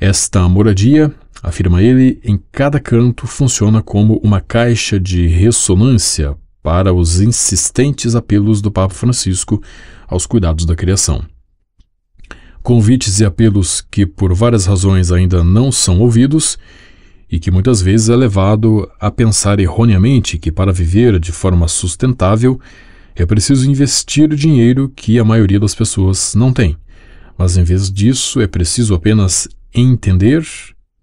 Esta 0.00 0.48
moradia, 0.48 1.12
afirma 1.42 1.82
ele, 1.82 2.18
em 2.24 2.40
cada 2.50 2.80
canto 2.80 3.26
funciona 3.26 3.82
como 3.82 4.18
uma 4.24 4.40
caixa 4.40 4.98
de 4.98 5.26
ressonância 5.26 6.34
para 6.62 6.94
os 6.94 7.20
insistentes 7.20 8.14
apelos 8.14 8.62
do 8.62 8.70
Papa 8.70 8.94
Francisco 8.94 9.62
aos 10.08 10.24
cuidados 10.24 10.64
da 10.64 10.74
criação. 10.74 11.30
Convites 12.62 13.18
e 13.18 13.24
apelos 13.24 13.84
que, 13.90 14.06
por 14.06 14.32
várias 14.32 14.66
razões, 14.66 15.10
ainda 15.10 15.42
não 15.42 15.72
são 15.72 15.98
ouvidos 15.98 16.56
e 17.30 17.40
que 17.40 17.50
muitas 17.50 17.82
vezes 17.82 18.08
é 18.08 18.14
levado 18.14 18.88
a 19.00 19.10
pensar 19.10 19.58
erroneamente 19.58 20.38
que, 20.38 20.52
para 20.52 20.72
viver 20.72 21.18
de 21.18 21.32
forma 21.32 21.66
sustentável, 21.66 22.60
é 23.16 23.26
preciso 23.26 23.68
investir 23.68 24.30
o 24.30 24.36
dinheiro 24.36 24.92
que 24.94 25.18
a 25.18 25.24
maioria 25.24 25.58
das 25.58 25.74
pessoas 25.74 26.34
não 26.34 26.52
tem. 26.52 26.76
Mas, 27.36 27.56
em 27.56 27.64
vez 27.64 27.90
disso, 27.90 28.40
é 28.40 28.46
preciso 28.46 28.94
apenas 28.94 29.48
entender, 29.74 30.46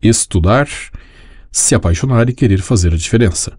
estudar, 0.02 0.68
se 1.52 1.76
apaixonar 1.76 2.30
e 2.30 2.34
querer 2.34 2.62
fazer 2.62 2.94
a 2.94 2.98
diferença. 2.98 3.58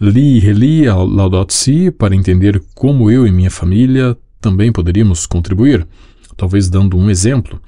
Li 0.00 0.36
e 0.36 0.38
reli 0.38 0.86
a 0.86 0.94
Laudato 0.96 1.52
Si 1.52 1.90
para 1.90 2.14
entender 2.14 2.62
como 2.74 3.10
eu 3.10 3.26
e 3.26 3.32
minha 3.32 3.50
família 3.50 4.16
também 4.40 4.72
poderíamos 4.72 5.26
contribuir, 5.26 5.86
talvez 6.42 6.68
dando 6.68 6.98
um 6.98 7.08
exemplo, 7.08 7.62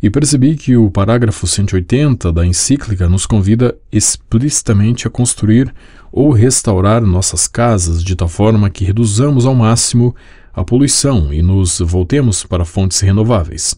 e 0.00 0.08
percebi 0.08 0.54
que 0.54 0.76
o 0.76 0.88
parágrafo 0.88 1.44
180 1.44 2.32
da 2.32 2.46
encíclica 2.46 3.08
nos 3.08 3.26
convida 3.26 3.76
explicitamente 3.90 5.08
a 5.08 5.10
construir 5.10 5.74
ou 6.12 6.30
restaurar 6.30 7.02
nossas 7.02 7.48
casas 7.48 8.00
de 8.00 8.14
tal 8.14 8.28
forma 8.28 8.70
que 8.70 8.84
reduzamos 8.84 9.44
ao 9.44 9.56
máximo 9.56 10.14
a 10.54 10.62
poluição 10.62 11.34
e 11.34 11.42
nos 11.42 11.80
voltemos 11.80 12.44
para 12.44 12.64
fontes 12.64 13.00
renováveis. 13.00 13.74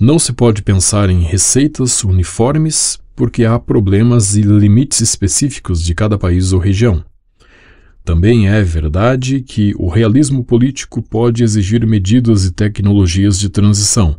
Não 0.00 0.18
se 0.18 0.32
pode 0.32 0.62
pensar 0.62 1.10
em 1.10 1.20
receitas 1.20 2.02
uniformes 2.02 2.98
porque 3.14 3.44
há 3.44 3.58
problemas 3.58 4.36
e 4.36 4.40
limites 4.40 5.02
específicos 5.02 5.84
de 5.84 5.94
cada 5.94 6.16
país 6.16 6.54
ou 6.54 6.58
região. 6.58 7.04
Também 8.04 8.48
é 8.48 8.62
verdade 8.62 9.40
que 9.40 9.74
o 9.78 9.88
realismo 9.88 10.42
político 10.42 11.00
pode 11.00 11.44
exigir 11.44 11.86
medidas 11.86 12.44
e 12.44 12.50
tecnologias 12.50 13.38
de 13.38 13.48
transição, 13.48 14.16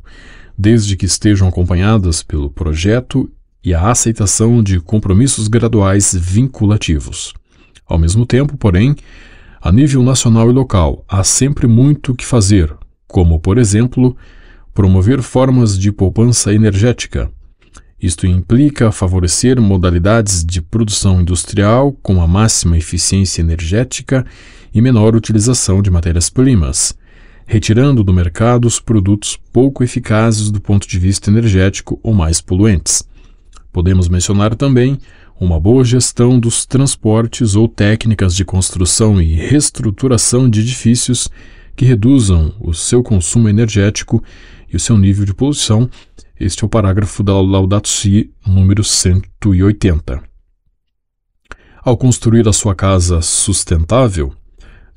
desde 0.58 0.96
que 0.96 1.06
estejam 1.06 1.48
acompanhadas 1.48 2.24
pelo 2.24 2.50
projeto 2.50 3.30
e 3.64 3.74
a 3.74 3.90
aceitação 3.90 4.64
de 4.64 4.80
compromissos 4.80 5.48
graduais 5.48 6.16
vinculativos. 6.18 7.34
Ao 7.86 7.98
mesmo 7.98 8.26
tempo, 8.26 8.58
porém, 8.58 8.96
a 9.62 9.72
nível 9.72 10.02
nacional 10.02 10.50
e 10.50 10.54
local 10.54 11.04
há 11.08 11.24
sempre 11.24 11.68
muito 11.68 12.16
que 12.16 12.26
fazer, 12.26 12.74
como, 13.06 13.40
por 13.40 13.58
exemplo, 13.58 14.16
promover 14.74 15.22
formas 15.22 15.78
de 15.78 15.92
poupança 15.92 16.54
energética. 16.54 17.30
Isto 18.04 18.28
implica 18.28 18.92
favorecer 18.92 19.62
modalidades 19.62 20.44
de 20.44 20.62
produção 20.62 21.22
industrial 21.22 21.94
com 22.04 22.22
a 22.22 22.28
máxima 22.28 22.78
eficiência 22.78 23.42
energética 23.42 24.26
e 24.74 24.82
menor 24.82 25.16
utilização 25.16 25.82
de 25.82 25.90
matérias-primas, 25.90 26.94
retirando 27.46 28.04
do 28.04 28.12
mercado 28.12 28.66
os 28.66 28.78
produtos 28.78 29.40
pouco 29.54 29.86
eficazes 29.86 30.52
do 30.52 30.60
ponto 30.60 30.86
de 30.86 31.00
vista 31.00 31.30
energético 31.30 31.98
ou 32.04 32.14
mais 32.14 32.42
poluentes. 32.42 33.08
Podemos 33.72 34.10
mencionar 34.10 34.54
também 34.54 35.00
uma 35.40 35.58
boa 35.58 35.86
gestão 35.86 36.38
dos 36.38 36.66
transportes 36.66 37.56
ou 37.56 37.70
técnicas 37.70 38.36
de 38.36 38.44
construção 38.44 39.22
e 39.22 39.34
reestruturação 39.34 40.50
de 40.50 40.60
edifícios 40.60 41.30
que 41.74 41.86
reduzam 41.86 42.54
o 42.60 42.74
seu 42.74 43.02
consumo 43.02 43.48
energético 43.48 44.22
e 44.70 44.76
o 44.76 44.80
seu 44.80 44.98
nível 44.98 45.24
de 45.24 45.34
poluição. 45.34 45.90
Este 46.44 46.66
é 46.66 46.68
o 46.68 46.70
parágrafo 46.70 47.24
da 47.24 47.40
Laudato 47.40 47.88
Si 47.88 48.30
número 48.46 48.84
180. 48.84 50.22
Ao 51.82 51.96
construir 51.96 52.46
a 52.50 52.52
sua 52.52 52.76
casa 52.76 53.22
sustentável, 53.22 54.34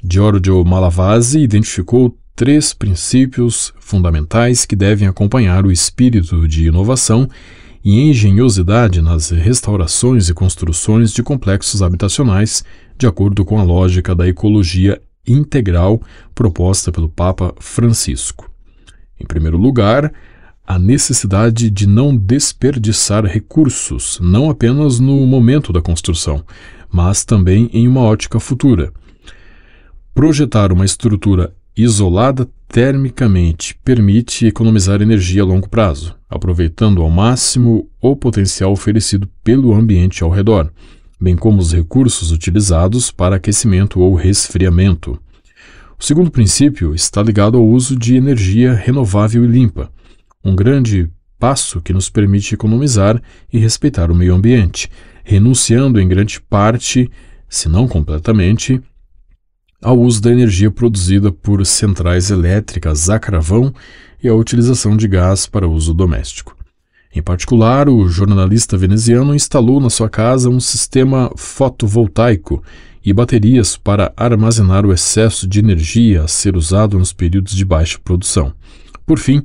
Giorgio 0.02 0.64
Malavasi 0.64 1.38
identificou 1.38 2.18
três 2.34 2.74
princípios 2.74 3.72
fundamentais 3.78 4.64
que 4.64 4.74
devem 4.74 5.06
acompanhar 5.06 5.64
o 5.64 5.70
espírito 5.70 6.48
de 6.48 6.66
inovação 6.66 7.28
e 7.84 8.10
engenhosidade 8.10 9.00
nas 9.00 9.30
restaurações 9.30 10.28
e 10.28 10.34
construções 10.34 11.12
de 11.12 11.22
complexos 11.22 11.80
habitacionais, 11.80 12.64
de 12.98 13.06
acordo 13.06 13.44
com 13.44 13.60
a 13.60 13.62
lógica 13.62 14.16
da 14.16 14.26
ecologia 14.26 15.00
integral 15.24 16.02
proposta 16.34 16.90
pelo 16.90 17.08
Papa 17.08 17.54
Francisco. 17.60 18.50
Em 19.20 19.24
primeiro 19.24 19.56
lugar, 19.56 20.12
a 20.66 20.78
necessidade 20.78 21.70
de 21.70 21.86
não 21.86 22.16
desperdiçar 22.16 23.24
recursos, 23.24 24.18
não 24.20 24.50
apenas 24.50 24.98
no 24.98 25.26
momento 25.26 25.72
da 25.72 25.80
construção, 25.80 26.44
mas 26.90 27.24
também 27.24 27.70
em 27.72 27.86
uma 27.86 28.00
ótica 28.00 28.40
futura. 28.40 28.92
Projetar 30.12 30.72
uma 30.72 30.84
estrutura 30.84 31.54
isolada 31.76 32.48
termicamente 32.68 33.78
permite 33.84 34.46
economizar 34.46 35.00
energia 35.00 35.42
a 35.42 35.44
longo 35.44 35.68
prazo, 35.68 36.16
aproveitando 36.28 37.02
ao 37.02 37.10
máximo 37.10 37.88
o 38.00 38.16
potencial 38.16 38.72
oferecido 38.72 39.28
pelo 39.44 39.72
ambiente 39.72 40.24
ao 40.24 40.30
redor, 40.30 40.72
bem 41.20 41.36
como 41.36 41.60
os 41.60 41.72
recursos 41.72 42.32
utilizados 42.32 43.10
para 43.10 43.36
aquecimento 43.36 44.00
ou 44.00 44.14
resfriamento. 44.14 45.18
O 45.98 46.04
segundo 46.04 46.30
princípio 46.30 46.94
está 46.94 47.22
ligado 47.22 47.56
ao 47.56 47.64
uso 47.64 47.96
de 47.96 48.16
energia 48.16 48.74
renovável 48.74 49.44
e 49.44 49.48
limpa, 49.48 49.90
um 50.46 50.54
grande 50.54 51.10
passo 51.40 51.80
que 51.80 51.92
nos 51.92 52.08
permite 52.08 52.54
economizar 52.54 53.20
e 53.52 53.58
respeitar 53.58 54.12
o 54.12 54.14
meio 54.14 54.32
ambiente, 54.32 54.88
renunciando 55.24 56.00
em 56.00 56.06
grande 56.06 56.40
parte, 56.40 57.10
se 57.48 57.68
não 57.68 57.88
completamente, 57.88 58.80
ao 59.82 59.98
uso 59.98 60.22
da 60.22 60.30
energia 60.30 60.70
produzida 60.70 61.32
por 61.32 61.66
centrais 61.66 62.30
elétricas 62.30 63.10
a 63.10 63.18
carvão 63.18 63.74
e 64.22 64.28
a 64.28 64.34
utilização 64.34 64.96
de 64.96 65.08
gás 65.08 65.46
para 65.46 65.68
uso 65.68 65.92
doméstico. 65.92 66.56
Em 67.12 67.20
particular, 67.20 67.88
o 67.88 68.08
jornalista 68.08 68.76
veneziano 68.76 69.34
instalou 69.34 69.80
na 69.80 69.90
sua 69.90 70.08
casa 70.08 70.48
um 70.48 70.60
sistema 70.60 71.30
fotovoltaico 71.36 72.62
e 73.04 73.12
baterias 73.12 73.76
para 73.76 74.12
armazenar 74.16 74.86
o 74.86 74.92
excesso 74.92 75.46
de 75.46 75.58
energia 75.58 76.22
a 76.22 76.28
ser 76.28 76.56
usado 76.56 76.98
nos 76.98 77.12
períodos 77.12 77.54
de 77.54 77.64
baixa 77.64 77.98
produção. 78.02 78.52
Por 79.06 79.18
fim, 79.18 79.42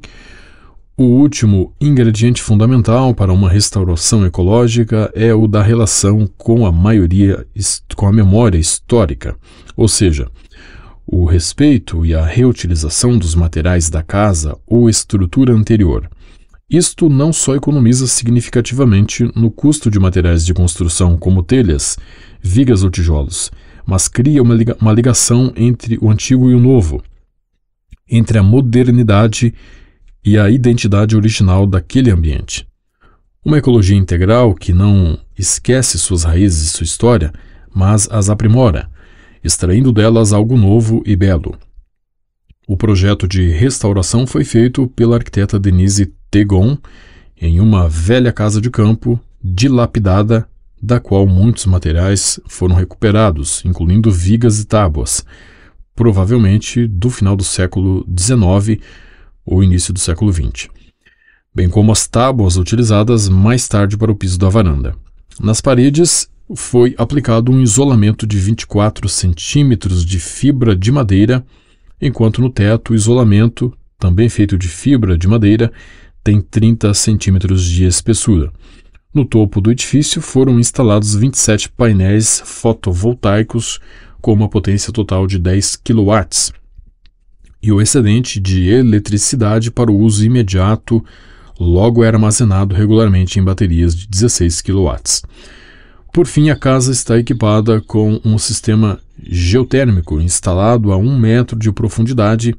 o 1.01 1.19
último 1.19 1.73
ingrediente 1.81 2.43
fundamental 2.43 3.15
para 3.15 3.33
uma 3.33 3.49
restauração 3.49 4.23
ecológica 4.23 5.11
é 5.15 5.33
o 5.33 5.47
da 5.47 5.63
relação 5.63 6.29
com 6.37 6.65
a 6.65 6.71
maioria 6.71 7.45
com 7.95 8.05
a 8.05 8.13
memória 8.13 8.57
histórica, 8.59 9.35
ou 9.75 9.87
seja, 9.87 10.29
o 11.05 11.25
respeito 11.25 12.05
e 12.05 12.13
a 12.13 12.23
reutilização 12.23 13.17
dos 13.17 13.33
materiais 13.33 13.89
da 13.89 14.03
casa 14.03 14.57
ou 14.67 14.89
estrutura 14.89 15.53
anterior. 15.53 16.07
Isto 16.69 17.09
não 17.09 17.33
só 17.33 17.55
economiza 17.55 18.05
significativamente 18.05 19.29
no 19.35 19.49
custo 19.49 19.89
de 19.89 19.99
materiais 19.99 20.45
de 20.45 20.53
construção 20.53 21.17
como 21.17 21.41
telhas, 21.43 21.97
vigas 22.41 22.83
ou 22.83 22.89
tijolos, 22.91 23.51
mas 23.85 24.07
cria 24.07 24.41
uma, 24.41 24.53
liga 24.53 24.77
uma 24.79 24.93
ligação 24.93 25.51
entre 25.55 25.97
o 25.99 26.11
antigo 26.11 26.49
e 26.49 26.53
o 26.53 26.59
novo, 26.59 27.01
entre 28.09 28.37
a 28.37 28.43
modernidade 28.43 29.47
e 29.47 29.80
a 30.37 30.49
identidade 30.49 31.15
original 31.15 31.65
daquele 31.65 32.11
ambiente. 32.11 32.67
Uma 33.43 33.57
ecologia 33.57 33.97
integral 33.97 34.53
que 34.53 34.71
não 34.71 35.17
esquece 35.37 35.97
suas 35.97 36.23
raízes 36.23 36.61
e 36.61 36.69
sua 36.69 36.83
história, 36.83 37.33
mas 37.73 38.07
as 38.11 38.29
aprimora, 38.29 38.87
extraindo 39.43 39.91
delas 39.91 40.31
algo 40.31 40.55
novo 40.55 41.01
e 41.05 41.15
belo. 41.15 41.57
O 42.67 42.77
projeto 42.77 43.27
de 43.27 43.49
restauração 43.49 44.27
foi 44.27 44.43
feito 44.43 44.87
pela 44.89 45.15
arquiteta 45.15 45.59
Denise 45.59 46.13
Tegon 46.29 46.77
em 47.41 47.59
uma 47.59 47.89
velha 47.89 48.31
casa 48.31 48.61
de 48.61 48.69
campo 48.69 49.19
dilapidada, 49.43 50.47
da 50.79 50.99
qual 50.99 51.25
muitos 51.25 51.65
materiais 51.65 52.39
foram 52.47 52.75
recuperados, 52.75 53.63
incluindo 53.65 54.11
vigas 54.11 54.59
e 54.59 54.65
tábuas, 54.65 55.25
provavelmente 55.95 56.87
do 56.87 57.09
final 57.09 57.35
do 57.35 57.43
século 57.43 58.05
XIX 58.17 58.79
ou 59.45 59.63
início 59.63 59.93
do 59.93 59.99
século 59.99 60.31
XX, 60.31 60.67
bem 61.53 61.69
como 61.69 61.91
as 61.91 62.07
tábuas 62.07 62.57
utilizadas 62.57 63.27
mais 63.27 63.67
tarde 63.67 63.97
para 63.97 64.11
o 64.11 64.15
piso 64.15 64.37
da 64.37 64.49
varanda. 64.49 64.95
Nas 65.39 65.61
paredes 65.61 66.29
foi 66.55 66.93
aplicado 66.97 67.51
um 67.51 67.61
isolamento 67.61 68.27
de 68.27 68.37
24 68.37 69.07
centímetros 69.07 70.05
de 70.05 70.19
fibra 70.19 70.75
de 70.75 70.91
madeira, 70.91 71.45
enquanto 72.01 72.41
no 72.41 72.49
teto 72.49 72.91
o 72.93 72.95
isolamento, 72.95 73.73
também 73.97 74.29
feito 74.29 74.57
de 74.57 74.67
fibra 74.67 75.17
de 75.17 75.27
madeira, 75.27 75.71
tem 76.23 76.41
30 76.41 76.93
centímetros 76.93 77.63
de 77.63 77.85
espessura. 77.85 78.51
No 79.13 79.25
topo 79.25 79.59
do 79.59 79.71
edifício 79.71 80.21
foram 80.21 80.59
instalados 80.59 81.15
27 81.15 81.69
painéis 81.69 82.41
fotovoltaicos 82.45 83.79
com 84.21 84.31
uma 84.33 84.47
potência 84.47 84.93
total 84.93 85.27
de 85.27 85.37
10 85.39 85.77
kW 85.77 86.60
e 87.61 87.71
o 87.71 87.81
excedente 87.81 88.39
de 88.39 88.69
eletricidade 88.69 89.69
para 89.71 89.91
o 89.91 89.97
uso 89.97 90.25
imediato 90.25 91.03
logo 91.59 92.03
era 92.03 92.17
armazenado 92.17 92.73
regularmente 92.73 93.39
em 93.39 93.43
baterias 93.43 93.95
de 93.95 94.07
16 94.07 94.61
kW. 94.61 94.95
Por 96.11 96.25
fim, 96.25 96.49
a 96.49 96.55
casa 96.55 96.91
está 96.91 97.17
equipada 97.17 97.79
com 97.79 98.19
um 98.25 98.37
sistema 98.37 98.99
geotérmico 99.23 100.19
instalado 100.19 100.91
a 100.91 100.97
um 100.97 101.17
metro 101.17 101.57
de 101.57 101.71
profundidade 101.71 102.55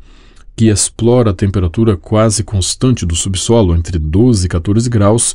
que 0.56 0.68
explora 0.68 1.30
a 1.30 1.34
temperatura 1.34 1.96
quase 1.96 2.44
constante 2.44 3.04
do 3.04 3.16
subsolo 3.16 3.74
entre 3.74 3.98
12 3.98 4.46
e 4.46 4.48
14 4.48 4.88
graus, 4.88 5.34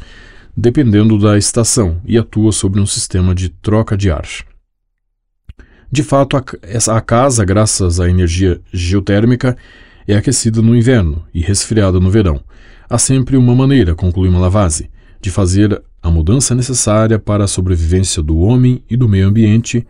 dependendo 0.55 1.19
da 1.19 1.37
estação, 1.37 2.01
e 2.05 2.17
atua 2.17 2.51
sobre 2.51 2.79
um 2.79 2.85
sistema 2.85 3.35
de 3.35 3.49
troca 3.49 3.97
de 3.97 4.09
ar. 4.09 4.27
De 5.89 6.03
fato, 6.03 6.35
a, 6.35 6.43
a 6.97 7.01
casa, 7.01 7.45
graças 7.45 7.99
à 7.99 8.09
energia 8.09 8.59
geotérmica, 8.73 9.55
é 10.07 10.15
aquecida 10.15 10.61
no 10.61 10.75
inverno 10.75 11.25
e 11.33 11.41
resfriada 11.41 11.99
no 11.99 12.09
verão. 12.09 12.41
Há 12.89 12.97
sempre 12.97 13.37
uma 13.37 13.55
maneira, 13.55 13.95
conclui 13.95 14.29
Malavase, 14.29 14.89
de 15.21 15.31
fazer 15.31 15.81
a 16.01 16.11
mudança 16.11 16.53
necessária 16.53 17.17
para 17.17 17.45
a 17.45 17.47
sobrevivência 17.47 18.21
do 18.21 18.37
homem 18.39 18.83
e 18.89 18.95
do 18.95 19.07
meio 19.07 19.27
ambiente. 19.27 19.85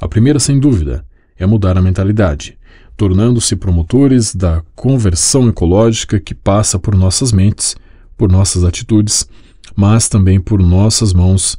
A 0.00 0.06
primeira, 0.06 0.38
sem 0.38 0.58
dúvida, 0.58 1.04
é 1.38 1.46
mudar 1.46 1.76
a 1.78 1.82
mentalidade, 1.82 2.58
tornando-se 2.96 3.56
promotores 3.56 4.34
da 4.34 4.62
conversão 4.74 5.48
ecológica 5.48 6.20
que 6.20 6.34
passa 6.34 6.78
por 6.78 6.94
nossas 6.94 7.32
mentes, 7.32 7.76
por 8.16 8.30
nossas 8.30 8.64
atitudes, 8.64 9.28
mas 9.74 10.08
também 10.08 10.40
por 10.40 10.60
nossas 10.60 11.12
mãos, 11.12 11.58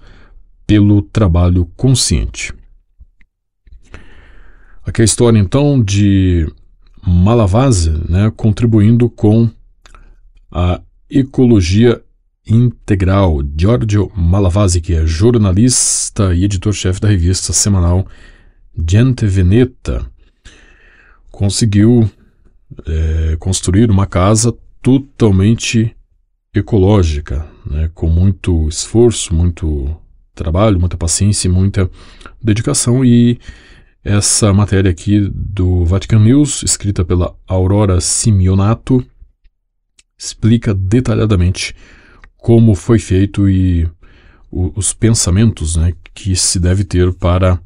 pelo 0.68 1.02
trabalho 1.02 1.68
consciente. 1.76 2.54
Aqui 4.90 5.02
é 5.02 5.04
a 5.04 5.06
história 5.06 5.38
então 5.38 5.80
de 5.80 6.52
Malavase, 7.06 7.92
né, 8.10 8.34
contribuindo 8.36 9.08
com 9.08 9.48
a 10.52 10.82
ecologia 11.08 12.02
integral. 12.48 13.44
Giorgio 13.56 14.12
Malavase, 14.16 14.82
que 14.82 14.96
é 14.96 15.06
jornalista 15.06 16.34
e 16.34 16.44
editor-chefe 16.44 17.00
da 17.00 17.08
revista 17.08 17.54
semanal 17.54 18.08
Gente 18.76 19.28
Veneta, 19.28 20.04
conseguiu 21.30 22.10
é, 22.88 23.38
construir 23.38 23.92
uma 23.92 24.08
casa 24.08 24.52
totalmente 24.82 25.96
ecológica, 26.52 27.48
né, 27.64 27.92
com 27.94 28.08
muito 28.08 28.68
esforço, 28.68 29.36
muito 29.36 29.96
trabalho, 30.34 30.80
muita 30.80 30.98
paciência, 30.98 31.48
muita 31.48 31.88
dedicação 32.42 33.06
e 33.06 33.40
essa 34.04 34.54
matéria 34.54 34.90
aqui 34.90 35.30
do 35.34 35.84
Vatican 35.86 36.20
News, 36.20 36.64
escrita 36.64 37.04
pela 37.04 37.36
Aurora 37.48 38.00
Simeonato, 38.00 39.06
explica 40.18 40.74
detalhadamente 40.74 41.76
como 42.38 42.76
foi 42.76 43.00
feito 43.00 43.50
e 43.50 43.90
os 44.52 44.94
pensamentos 44.94 45.76
né, 45.76 45.94
que 46.14 46.36
se 46.36 46.60
deve 46.60 46.84
ter 46.84 47.14
para 47.14 47.60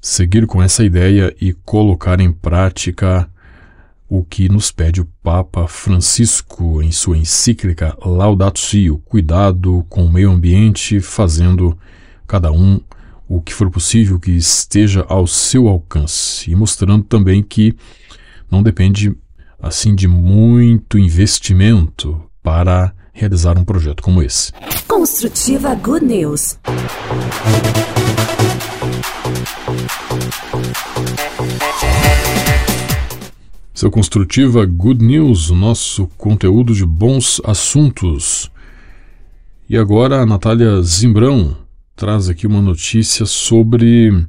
seguir 0.00 0.46
com 0.46 0.62
essa 0.62 0.84
ideia 0.84 1.34
e 1.40 1.52
colocar 1.52 2.20
em 2.20 2.32
prática 2.32 3.30
o 4.08 4.24
que 4.24 4.48
nos 4.48 4.70
pede 4.70 5.00
o 5.00 5.08
Papa 5.22 5.66
Francisco 5.66 6.82
em 6.82 6.90
sua 6.92 7.16
encíclica 7.16 7.96
Laudato 8.04 8.58
Si, 8.58 8.90
o 8.90 8.98
cuidado 8.98 9.84
com 9.88 10.04
o 10.04 10.12
meio 10.12 10.30
ambiente, 10.30 11.00
fazendo 11.00 11.78
cada 12.26 12.52
um 12.52 12.80
o 13.28 13.40
que 13.40 13.54
for 13.54 13.70
possível 13.70 14.18
que 14.20 14.30
esteja 14.32 15.04
ao 15.08 15.26
seu 15.26 15.68
alcance 15.68 16.50
e 16.50 16.54
mostrando 16.54 17.04
também 17.04 17.42
que 17.42 17.74
não 18.50 18.62
depende 18.62 19.14
assim 19.60 19.94
de 19.94 20.06
muito 20.06 20.98
investimento 20.98 22.22
para 22.42 22.92
realizar 23.12 23.56
um 23.58 23.64
projeto 23.64 24.02
como 24.02 24.22
esse. 24.22 24.52
Construtiva 24.86 25.74
Good 25.74 26.04
News. 26.04 26.58
Seu 33.72 33.90
Construtiva 33.90 34.64
Good 34.66 35.04
News, 35.04 35.50
o 35.50 35.54
nosso 35.54 36.06
conteúdo 36.18 36.74
de 36.74 36.84
bons 36.84 37.40
assuntos. 37.44 38.50
E 39.68 39.76
agora 39.76 40.20
a 40.20 40.26
Natália 40.26 40.80
Zimbrão 40.82 41.63
traz 41.96 42.28
aqui 42.28 42.46
uma 42.46 42.60
notícia 42.60 43.24
sobre 43.26 44.26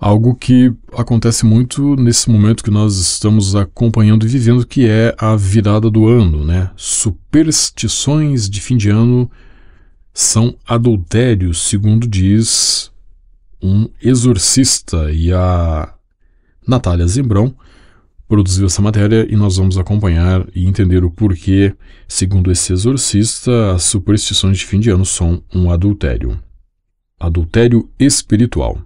algo 0.00 0.34
que 0.34 0.72
acontece 0.92 1.44
muito 1.44 1.96
nesse 1.96 2.30
momento 2.30 2.64
que 2.64 2.70
nós 2.70 2.96
estamos 2.96 3.54
acompanhando 3.54 4.26
e 4.26 4.28
vivendo, 4.28 4.66
que 4.66 4.86
é 4.86 5.14
a 5.18 5.34
virada 5.36 5.90
do 5.90 6.06
ano, 6.06 6.44
né? 6.44 6.70
Superstições 6.76 8.48
de 8.48 8.60
fim 8.60 8.76
de 8.76 8.90
ano 8.90 9.30
são 10.12 10.56
adultérios, 10.66 11.62
segundo 11.62 12.06
diz 12.06 12.90
um 13.62 13.88
exorcista 14.02 15.10
e 15.10 15.32
a 15.32 15.92
Natália 16.66 17.06
Zimbrão 17.06 17.54
produziu 18.28 18.66
essa 18.66 18.82
matéria 18.82 19.26
e 19.30 19.36
nós 19.36 19.56
vamos 19.56 19.78
acompanhar 19.78 20.46
e 20.54 20.66
entender 20.66 21.04
o 21.04 21.10
porquê, 21.10 21.74
segundo 22.08 22.50
esse 22.50 22.72
exorcista, 22.72 23.72
as 23.72 23.84
superstições 23.84 24.58
de 24.58 24.66
fim 24.66 24.80
de 24.80 24.90
ano 24.90 25.04
são 25.04 25.42
um 25.54 25.70
adultério. 25.70 26.38
Adultério 27.26 27.88
espiritual. 27.98 28.78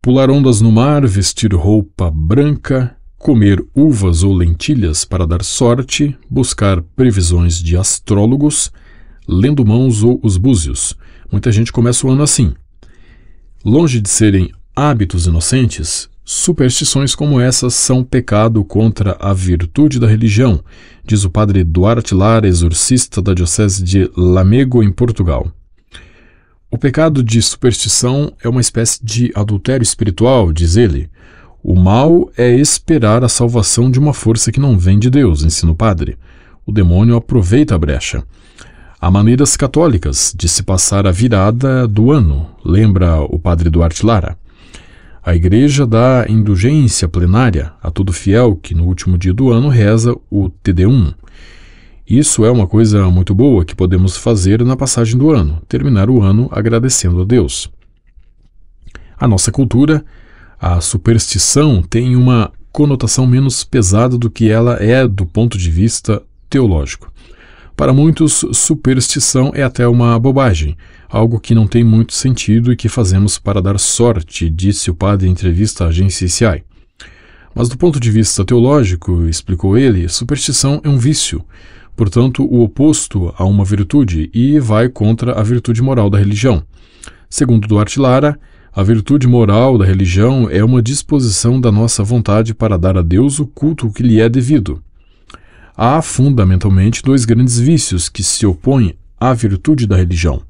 Pular 0.00 0.30
ondas 0.30 0.60
no 0.60 0.72
mar, 0.72 1.06
vestir 1.06 1.52
roupa 1.52 2.10
branca, 2.10 2.96
comer 3.18 3.62
uvas 3.74 4.22
ou 4.22 4.32
lentilhas 4.32 5.04
para 5.04 5.26
dar 5.26 5.44
sorte, 5.44 6.16
buscar 6.28 6.80
previsões 6.96 7.58
de 7.58 7.76
astrólogos, 7.76 8.72
lendo 9.28 9.64
mãos 9.64 10.02
ou 10.02 10.18
os 10.22 10.36
búzios. 10.36 10.96
Muita 11.30 11.52
gente 11.52 11.70
começa 11.70 12.06
o 12.06 12.10
ano 12.10 12.22
assim. 12.22 12.54
Longe 13.64 14.00
de 14.00 14.08
serem 14.08 14.50
hábitos 14.74 15.26
inocentes, 15.26 16.10
Superstições 16.24 17.16
como 17.16 17.40
essas 17.40 17.74
são 17.74 18.04
pecado 18.04 18.64
contra 18.64 19.16
a 19.18 19.34
virtude 19.34 19.98
da 19.98 20.06
religião, 20.06 20.62
diz 21.04 21.24
o 21.24 21.30
padre 21.30 21.64
Duarte 21.64 22.14
Lara, 22.14 22.46
exorcista 22.46 23.20
da 23.20 23.34
Diocese 23.34 23.82
de 23.82 24.08
Lamego, 24.16 24.84
em 24.84 24.92
Portugal. 24.92 25.52
O 26.72 26.78
pecado 26.78 27.22
de 27.22 27.40
superstição 27.42 28.32
é 28.42 28.48
uma 28.48 28.62
espécie 28.62 28.98
de 29.04 29.30
adultério 29.34 29.82
espiritual, 29.82 30.50
diz 30.50 30.74
ele. 30.78 31.10
O 31.62 31.78
mal 31.78 32.32
é 32.34 32.50
esperar 32.50 33.22
a 33.22 33.28
salvação 33.28 33.90
de 33.90 33.98
uma 33.98 34.14
força 34.14 34.50
que 34.50 34.58
não 34.58 34.78
vem 34.78 34.98
de 34.98 35.10
Deus, 35.10 35.44
ensina 35.44 35.70
o 35.70 35.76
padre. 35.76 36.16
O 36.64 36.72
demônio 36.72 37.14
aproveita 37.14 37.74
a 37.74 37.78
brecha. 37.78 38.24
Há 38.98 39.10
maneiras 39.10 39.54
católicas 39.54 40.34
de 40.34 40.48
se 40.48 40.62
passar 40.62 41.06
a 41.06 41.12
virada 41.12 41.86
do 41.86 42.10
ano, 42.10 42.48
lembra 42.64 43.20
o 43.20 43.38
padre 43.38 43.68
Duarte 43.68 44.06
Lara. 44.06 44.38
A 45.22 45.36
Igreja 45.36 45.86
dá 45.86 46.24
indulgência 46.26 47.06
plenária 47.06 47.70
a 47.82 47.90
todo 47.90 48.14
fiel 48.14 48.56
que 48.56 48.74
no 48.74 48.86
último 48.86 49.18
dia 49.18 49.34
do 49.34 49.50
ano 49.50 49.68
reza 49.68 50.16
o 50.30 50.50
TD1. 50.64 51.14
Isso 52.12 52.44
é 52.44 52.50
uma 52.50 52.66
coisa 52.66 53.08
muito 53.08 53.34
boa 53.34 53.64
que 53.64 53.74
podemos 53.74 54.18
fazer 54.18 54.62
na 54.62 54.76
passagem 54.76 55.16
do 55.16 55.30
ano, 55.30 55.62
terminar 55.66 56.10
o 56.10 56.20
ano 56.20 56.46
agradecendo 56.52 57.22
a 57.22 57.24
Deus. 57.24 57.70
A 59.18 59.26
nossa 59.26 59.50
cultura, 59.50 60.04
a 60.60 60.78
superstição 60.82 61.80
tem 61.80 62.14
uma 62.14 62.52
conotação 62.70 63.26
menos 63.26 63.64
pesada 63.64 64.18
do 64.18 64.28
que 64.28 64.50
ela 64.50 64.74
é 64.74 65.08
do 65.08 65.24
ponto 65.24 65.56
de 65.56 65.70
vista 65.70 66.22
teológico. 66.50 67.10
Para 67.74 67.94
muitos, 67.94 68.44
superstição 68.52 69.50
é 69.54 69.62
até 69.62 69.88
uma 69.88 70.18
bobagem, 70.18 70.76
algo 71.08 71.40
que 71.40 71.54
não 71.54 71.66
tem 71.66 71.82
muito 71.82 72.12
sentido 72.12 72.70
e 72.70 72.76
que 72.76 72.90
fazemos 72.90 73.38
para 73.38 73.62
dar 73.62 73.78
sorte, 73.78 74.50
disse 74.50 74.90
o 74.90 74.94
padre 74.94 75.28
em 75.28 75.32
entrevista 75.32 75.84
à 75.84 75.88
agência 75.88 76.28
CI. 76.28 76.62
Mas 77.54 77.70
do 77.70 77.78
ponto 77.78 77.98
de 77.98 78.10
vista 78.10 78.44
teológico, 78.44 79.26
explicou 79.26 79.78
ele, 79.78 80.10
superstição 80.10 80.78
é 80.84 80.88
um 80.90 80.98
vício, 80.98 81.42
portanto, 81.96 82.44
o 82.44 82.62
oposto 82.62 83.34
a 83.36 83.44
uma 83.44 83.64
virtude 83.64 84.30
e 84.32 84.58
vai 84.58 84.88
contra 84.88 85.38
a 85.38 85.42
virtude 85.42 85.82
moral 85.82 86.08
da 86.08 86.18
religião. 86.18 86.62
Segundo 87.28 87.68
Duarte 87.68 87.98
Lara, 87.98 88.38
a 88.72 88.82
virtude 88.82 89.26
moral 89.26 89.76
da 89.78 89.84
religião 89.84 90.48
é 90.50 90.64
uma 90.64 90.82
disposição 90.82 91.60
da 91.60 91.70
nossa 91.70 92.02
vontade 92.02 92.54
para 92.54 92.78
dar 92.78 92.96
a 92.96 93.02
Deus 93.02 93.38
o 93.38 93.46
culto 93.46 93.92
que 93.92 94.02
lhe 94.02 94.20
é 94.20 94.28
devido 94.28 94.82
há 95.76 96.00
fundamentalmente 96.02 97.02
dois 97.02 97.24
grandes 97.24 97.58
vícios 97.58 98.08
que 98.08 98.22
se 98.22 98.46
opõem 98.46 98.94
à 99.18 99.32
virtude 99.32 99.86
da 99.86 99.96
religião: 99.96 100.42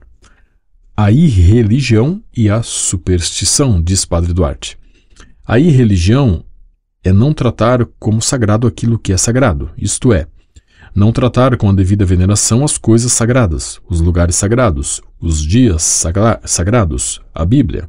a 0.97 1.11
irreligião 1.11 2.23
e 2.37 2.51
a 2.51 2.63
superstição, 2.63 3.83
diz 3.83 4.05
Padre 4.05 4.33
Duarte. 4.33 4.79
A 5.45 5.59
irreligião 5.59 6.45
é 7.05 7.13
não 7.13 7.33
tratar 7.33 7.85
como 7.99 8.23
sagrado 8.23 8.67
aquilo 8.67 8.99
que 8.99 9.13
é 9.13 9.17
sagrado, 9.17 9.71
isto 9.77 10.13
é, 10.13 10.27
não 10.95 11.13
tratar 11.13 11.57
com 11.57 11.69
a 11.69 11.73
devida 11.73 12.05
veneração 12.05 12.65
as 12.65 12.77
coisas 12.77 13.13
sagradas, 13.13 13.81
os 13.89 14.01
lugares 14.01 14.37
sagrados, 14.37 15.01
os 15.21 15.43
dias 15.43 15.83
sagra 15.83 16.41
sagrados, 16.45 17.21
a 17.35 17.45
Bíblia. 17.45 17.89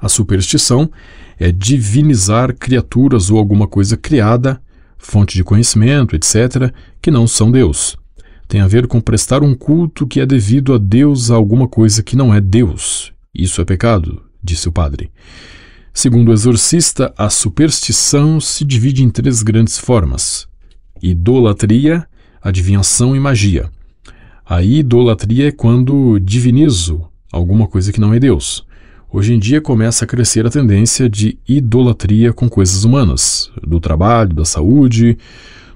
A 0.00 0.08
superstição 0.08 0.90
é 1.38 1.50
divinizar 1.50 2.54
criaturas 2.54 3.30
ou 3.30 3.38
alguma 3.38 3.66
coisa 3.66 3.96
criada 3.96 4.60
fonte 5.04 5.34
de 5.34 5.44
conhecimento, 5.44 6.16
etc., 6.16 6.72
que 7.00 7.10
não 7.10 7.26
são 7.26 7.50
Deus. 7.50 7.96
Tem 8.48 8.60
a 8.60 8.66
ver 8.66 8.86
com 8.86 9.00
prestar 9.00 9.42
um 9.42 9.54
culto 9.54 10.06
que 10.06 10.20
é 10.20 10.26
devido 10.26 10.74
a 10.74 10.78
Deus 10.78 11.30
a 11.30 11.34
alguma 11.34 11.68
coisa 11.68 12.02
que 12.02 12.16
não 12.16 12.34
é 12.34 12.40
Deus. 12.40 13.12
Isso 13.34 13.60
é 13.60 13.64
pecado, 13.64 14.22
disse 14.42 14.68
o 14.68 14.72
padre. 14.72 15.10
Segundo 15.92 16.28
o 16.28 16.32
exorcista, 16.32 17.12
a 17.16 17.30
superstição 17.30 18.40
se 18.40 18.64
divide 18.64 19.04
em 19.04 19.10
três 19.10 19.42
grandes 19.42 19.78
formas: 19.78 20.48
idolatria, 21.04 22.06
adivinhação 22.42 23.14
e 23.14 23.20
magia. 23.20 23.70
A 24.46 24.62
idolatria 24.62 25.48
é 25.48 25.52
quando 25.52 26.18
divinizo 26.18 27.06
alguma 27.30 27.66
coisa 27.66 27.92
que 27.92 28.00
não 28.00 28.14
é 28.14 28.18
Deus. 28.18 28.66
Hoje 29.12 29.34
em 29.34 29.38
dia 29.38 29.60
começa 29.60 30.04
a 30.04 30.08
crescer 30.08 30.46
a 30.46 30.50
tendência 30.50 31.08
de 31.08 31.38
idolatria 31.46 32.32
com 32.32 32.48
coisas 32.48 32.84
humanas, 32.84 33.50
do 33.62 33.78
trabalho, 33.78 34.34
da 34.34 34.44
saúde, 34.44 35.18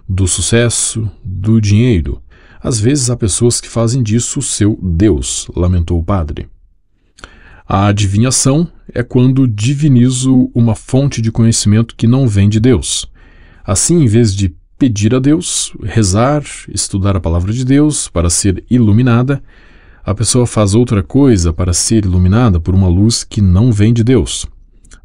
do 0.09 0.27
sucesso, 0.27 1.09
do 1.23 1.61
dinheiro. 1.61 2.21
Às 2.61 2.81
vezes 2.81 3.11
há 3.11 3.17
pessoas 3.17 3.61
que 3.61 3.69
fazem 3.69 4.03
disso 4.03 4.41
o 4.41 4.43
seu 4.43 4.79
Deus, 4.83 5.47
lamentou 5.55 5.99
o 5.99 6.05
padre. 6.05 6.49
A 7.67 7.87
adivinhação 7.87 8.67
é 8.95 9.03
quando 9.03 9.47
divinizo 9.47 10.51
uma 10.55 10.75
fonte 10.75 11.21
de 11.21 11.31
conhecimento 11.31 11.95
que 11.95 12.07
não 12.07 12.27
vem 12.27 12.49
de 12.49 12.59
Deus. 12.59 13.07
Assim, 13.63 14.03
em 14.03 14.07
vez 14.07 14.35
de 14.35 14.57
pedir 14.79 15.15
a 15.15 15.19
Deus, 15.19 15.73
rezar, 15.83 16.43
estudar 16.69 17.17
a 17.17 17.21
palavra 17.21 17.53
de 17.53 17.65
Deus 17.65 18.09
para 18.09 18.31
ser 18.31 18.65
iluminada, 18.71 19.43
a 20.05 20.15
pessoa 20.15 20.47
faz 20.47 20.75
outra 20.75 21.03
coisa 21.03 21.53
para 21.53 21.73
ser 21.73 22.05
iluminada 22.05 22.61
por 22.61 22.75
uma 22.75 22.89
luz 22.89 23.25
que 23.25 23.41
não 23.41 23.73
vem 23.73 23.93
de 23.93 24.05
Deus. 24.05 24.47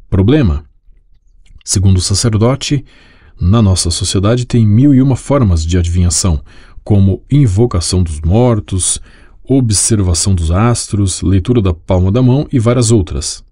Problema? 0.08 0.64
Segundo 1.64 1.98
o 1.98 2.00
sacerdote, 2.00 2.84
na 3.40 3.60
nossa 3.60 3.90
sociedade 3.90 4.46
tem 4.46 4.64
mil 4.64 4.94
e 4.94 5.02
uma 5.02 5.16
formas 5.16 5.66
de 5.66 5.76
adivinhação, 5.76 6.40
como 6.84 7.22
invocação 7.30 8.02
dos 8.02 8.20
mortos, 8.20 9.00
observação 9.42 10.34
dos 10.34 10.50
astros, 10.50 11.20
leitura 11.20 11.60
da 11.60 11.74
palma 11.74 12.12
da 12.12 12.22
mão 12.22 12.46
e 12.52 12.58
várias 12.58 12.90
outras. 12.90 13.42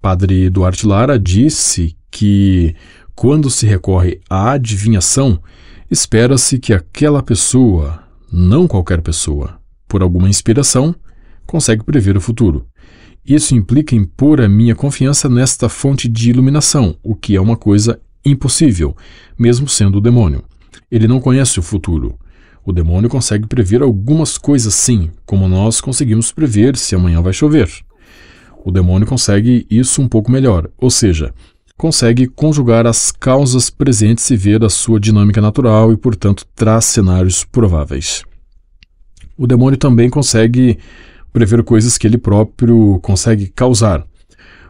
Padre 0.00 0.50
Duarte 0.50 0.86
Lara 0.86 1.18
disse 1.18 1.96
que, 2.10 2.74
quando 3.16 3.48
se 3.48 3.66
recorre 3.66 4.20
à 4.28 4.52
adivinhação, 4.52 5.40
espera-se 5.90 6.58
que 6.58 6.74
aquela 6.74 7.22
pessoa, 7.22 8.02
não 8.30 8.68
qualquer 8.68 9.00
pessoa, 9.00 9.58
por 9.88 10.02
alguma 10.02 10.28
inspiração, 10.28 10.94
consegue 11.46 11.82
prever 11.82 12.14
o 12.14 12.20
futuro. 12.20 12.66
Isso 13.24 13.56
implica 13.56 13.96
em 13.96 14.04
pôr 14.04 14.42
a 14.42 14.48
minha 14.48 14.74
confiança 14.74 15.30
nesta 15.30 15.66
fonte 15.66 16.06
de 16.06 16.28
iluminação, 16.28 16.94
o 17.02 17.14
que 17.14 17.34
é 17.34 17.40
uma 17.40 17.56
coisa 17.56 17.98
impossível, 18.22 18.94
mesmo 19.38 19.66
sendo 19.66 19.96
o 19.96 20.00
demônio. 20.00 20.44
Ele 20.90 21.08
não 21.08 21.18
conhece 21.18 21.58
o 21.58 21.62
futuro. 21.62 22.18
O 22.66 22.72
demônio 22.72 23.08
consegue 23.08 23.46
prever 23.46 23.80
algumas 23.80 24.36
coisas 24.36 24.74
sim, 24.74 25.10
como 25.24 25.48
nós 25.48 25.80
conseguimos 25.80 26.32
prever 26.32 26.76
se 26.76 26.94
amanhã 26.94 27.22
vai 27.22 27.32
chover. 27.32 27.70
O 28.62 28.70
demônio 28.70 29.06
consegue 29.06 29.66
isso 29.70 30.02
um 30.02 30.08
pouco 30.08 30.30
melhor, 30.30 30.68
ou 30.76 30.90
seja, 30.90 31.32
consegue 31.76 32.26
conjugar 32.26 32.86
as 32.86 33.10
causas 33.10 33.70
presentes 33.70 34.30
e 34.30 34.36
ver 34.36 34.64
a 34.64 34.70
sua 34.70 34.98
dinâmica 34.98 35.40
natural 35.40 35.92
e, 35.92 35.96
portanto, 35.96 36.46
traz 36.54 36.86
cenários 36.86 37.44
prováveis 37.44 38.24
o 39.36 39.46
demônio 39.46 39.78
também 39.78 40.08
consegue 40.08 40.78
prever 41.32 41.62
coisas 41.62 41.98
que 41.98 42.06
ele 42.06 42.18
próprio 42.18 42.98
consegue 43.02 43.48
causar. 43.48 44.06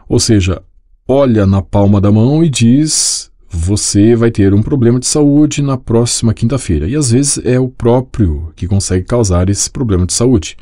Ou 0.09 0.19
seja, 0.19 0.61
olha 1.07 1.45
na 1.45 1.61
palma 1.61 2.01
da 2.01 2.11
mão 2.11 2.43
e 2.43 2.49
diz: 2.49 3.31
você 3.49 4.15
vai 4.15 4.29
ter 4.29 4.53
um 4.53 4.61
problema 4.61 4.99
de 4.99 5.05
saúde 5.05 5.61
na 5.61 5.77
próxima 5.77 6.33
quinta-feira. 6.33 6.87
E 6.87 6.95
às 6.95 7.11
vezes 7.11 7.39
é 7.45 7.59
o 7.59 7.69
próprio 7.69 8.51
que 8.55 8.67
consegue 8.67 9.05
causar 9.05 9.49
esse 9.49 9.69
problema 9.69 10.05
de 10.05 10.13
saúde. 10.13 10.57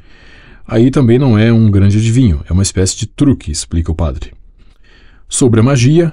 Aí 0.68 0.90
também 0.90 1.20
não 1.20 1.38
é 1.38 1.54
um 1.54 1.70
grande 1.70 1.98
adivinho, 1.98 2.44
é 2.50 2.54
uma 2.54 2.64
espécie 2.64 2.98
de 2.98 3.06
truque, 3.06 3.52
explica 3.52 3.92
o 3.92 3.96
padre. 3.96 4.34
Sobre 5.30 5.60
a 5.60 5.64
magia, 5.64 6.12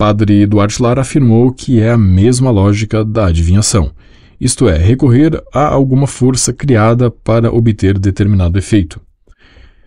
Padre 0.00 0.46
Duarte 0.46 0.82
Lara 0.82 1.02
afirmou 1.02 1.52
que 1.52 1.78
é 1.78 1.90
a 1.90 1.98
mesma 1.98 2.50
lógica 2.50 3.04
da 3.04 3.26
adivinhação, 3.26 3.92
isto 4.40 4.66
é, 4.66 4.78
recorrer 4.78 5.38
a 5.52 5.66
alguma 5.66 6.06
força 6.06 6.54
criada 6.54 7.10
para 7.10 7.52
obter 7.52 7.98
determinado 7.98 8.58
efeito. 8.58 8.98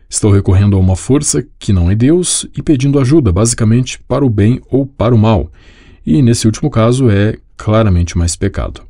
Estou 0.08 0.32
recorrendo 0.32 0.78
a 0.78 0.80
uma 0.80 0.95
força 0.95 1.43
que 1.58 1.73
não 1.73 1.89
é 1.89 1.95
Deus 1.95 2.45
e 2.56 2.62
pedindo 2.62 2.99
ajuda, 2.99 3.32
basicamente 3.32 3.99
para 4.08 4.23
o 4.23 4.30
bem 4.30 4.62
ou 4.69 4.86
para 4.86 5.15
o 5.15 5.17
mal, 5.17 5.52
e 6.06 6.21
nesse 6.21 6.45
último 6.45 6.69
caso 6.69 7.10
é 7.10 7.36
claramente 7.58 8.15
mais 8.15 8.36
pecado. 8.36 8.84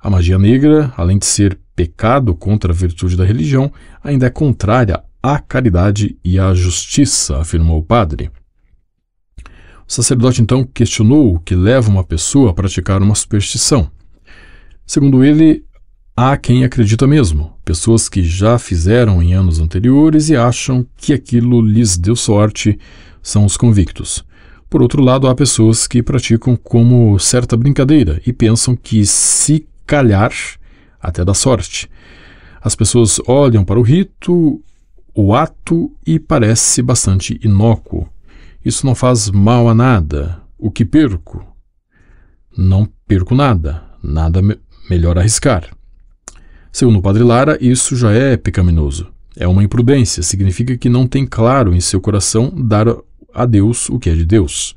A 0.00 0.08
magia 0.08 0.38
negra, 0.38 0.90
além 0.96 1.18
de 1.18 1.26
ser 1.26 1.58
pecado 1.76 2.34
contra 2.34 2.72
a 2.72 2.74
virtude 2.74 3.14
da 3.14 3.26
religião, 3.26 3.70
ainda 4.02 4.24
é 4.24 4.30
contrária 4.30 5.02
à 5.22 5.38
caridade 5.38 6.16
e 6.24 6.38
à 6.38 6.54
justiça, 6.54 7.36
afirmou 7.36 7.78
o 7.78 7.84
padre. 7.84 8.30
O 9.92 9.94
sacerdote 9.94 10.40
então 10.40 10.64
questionou 10.64 11.34
o 11.34 11.38
que 11.38 11.54
leva 11.54 11.90
uma 11.90 12.02
pessoa 12.02 12.48
a 12.48 12.54
praticar 12.54 13.02
uma 13.02 13.14
superstição. 13.14 13.90
Segundo 14.86 15.22
ele, 15.22 15.66
há 16.16 16.34
quem 16.38 16.64
acredita 16.64 17.06
mesmo, 17.06 17.52
pessoas 17.62 18.08
que 18.08 18.22
já 18.22 18.58
fizeram 18.58 19.22
em 19.22 19.34
anos 19.34 19.60
anteriores 19.60 20.30
e 20.30 20.34
acham 20.34 20.86
que 20.96 21.12
aquilo 21.12 21.60
lhes 21.60 21.98
deu 21.98 22.16
sorte, 22.16 22.78
são 23.22 23.44
os 23.44 23.54
convictos. 23.54 24.24
Por 24.70 24.80
outro 24.80 25.02
lado, 25.02 25.28
há 25.28 25.34
pessoas 25.34 25.86
que 25.86 26.02
praticam 26.02 26.56
como 26.56 27.18
certa 27.18 27.54
brincadeira 27.54 28.18
e 28.26 28.32
pensam 28.32 28.74
que 28.74 29.04
se 29.04 29.68
calhar 29.86 30.32
até 31.02 31.22
dá 31.22 31.34
sorte. 31.34 31.86
As 32.62 32.74
pessoas 32.74 33.20
olham 33.26 33.62
para 33.62 33.78
o 33.78 33.82
rito, 33.82 34.58
o 35.14 35.34
ato 35.34 35.92
e 36.06 36.18
parece 36.18 36.80
bastante 36.80 37.38
inócuo. 37.44 38.08
Isso 38.64 38.86
não 38.86 38.94
faz 38.94 39.30
mal 39.30 39.68
a 39.68 39.74
nada. 39.74 40.40
O 40.58 40.70
que 40.70 40.84
perco? 40.84 41.44
Não 42.56 42.88
perco 43.06 43.34
nada. 43.34 43.82
Nada 44.02 44.40
me 44.40 44.58
melhor 44.88 45.18
arriscar. 45.18 45.68
Segundo 46.70 46.98
o 46.98 47.02
padre 47.02 47.22
Lara, 47.22 47.58
isso 47.60 47.96
já 47.96 48.12
é 48.12 48.36
pecaminoso. 48.36 49.08
É 49.36 49.48
uma 49.48 49.62
imprudência, 49.62 50.22
significa 50.22 50.76
que 50.76 50.88
não 50.88 51.06
tem 51.06 51.26
claro 51.26 51.74
em 51.74 51.80
seu 51.80 52.00
coração 52.00 52.52
dar 52.54 52.86
a 53.34 53.46
Deus 53.46 53.88
o 53.88 53.98
que 53.98 54.10
é 54.10 54.14
de 54.14 54.24
Deus. 54.24 54.74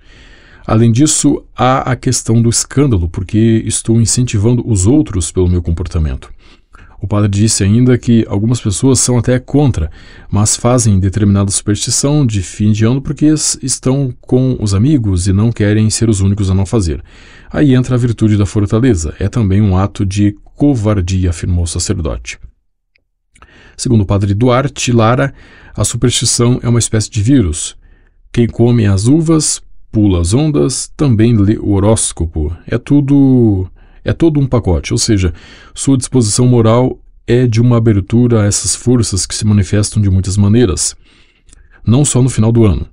Além 0.65 0.91
disso, 0.91 1.43
há 1.55 1.91
a 1.91 1.95
questão 1.95 2.41
do 2.41 2.49
escândalo, 2.49 3.07
porque 3.07 3.63
estou 3.65 4.01
incentivando 4.01 4.67
os 4.67 4.87
outros 4.87 5.31
pelo 5.31 5.47
meu 5.47 5.61
comportamento. 5.61 6.33
O 7.05 7.07
padre 7.07 7.29
disse 7.29 7.63
ainda 7.63 7.99
que 7.99 8.25
algumas 8.27 8.59
pessoas 8.59 8.99
são 8.99 9.15
até 9.15 9.37
contra, 9.37 9.91
mas 10.27 10.55
fazem 10.55 10.99
determinada 10.99 11.51
superstição 11.51 12.25
de 12.25 12.41
fim 12.41 12.71
de 12.71 12.83
ano 12.83 12.99
porque 12.99 13.27
estão 13.61 14.11
com 14.21 14.57
os 14.59 14.73
amigos 14.73 15.27
e 15.27 15.31
não 15.31 15.51
querem 15.51 15.87
ser 15.91 16.09
os 16.09 16.21
únicos 16.21 16.49
a 16.49 16.55
não 16.55 16.65
fazer. 16.65 17.03
Aí 17.51 17.75
entra 17.75 17.93
a 17.93 17.97
virtude 17.99 18.37
da 18.37 18.45
fortaleza. 18.47 19.13
É 19.19 19.29
também 19.29 19.61
um 19.61 19.77
ato 19.77 20.03
de 20.03 20.35
covardia, 20.55 21.29
afirmou 21.29 21.65
o 21.65 21.67
sacerdote. 21.67 22.39
Segundo 23.77 24.01
o 24.01 24.07
padre 24.07 24.33
Duarte 24.33 24.91
Lara, 24.91 25.31
a 25.77 25.83
superstição 25.83 26.59
é 26.63 26.67
uma 26.67 26.79
espécie 26.79 27.11
de 27.11 27.21
vírus. 27.21 27.77
Quem 28.33 28.47
come 28.47 28.87
as 28.87 29.05
uvas, 29.05 29.61
pula 29.91 30.21
as 30.21 30.33
ondas, 30.33 30.91
também 30.97 31.37
lê 31.37 31.55
o 31.55 31.73
horóscopo. 31.73 32.51
É 32.65 32.79
tudo 32.79 33.69
é 34.05 34.13
todo 34.13 34.39
um 34.39 34.45
pacote, 34.45 34.93
ou 34.93 34.97
seja, 34.99 35.33
sua 35.73 35.97
disposição 35.97 36.47
moral 36.47 37.01
é 37.27 37.47
de 37.47 37.59
uma 37.59 37.77
abertura 37.77 38.43
a 38.43 38.45
essas 38.45 38.75
forças 38.75 39.25
que 39.25 39.33
se 39.33 39.45
manifestam 39.45 40.01
de 40.01 40.09
muitas 40.09 40.37
maneiras, 40.37 40.95
não 41.85 42.05
só 42.05 42.21
no 42.21 42.29
final 42.29 42.51
do 42.51 42.63
ano. 42.65 42.87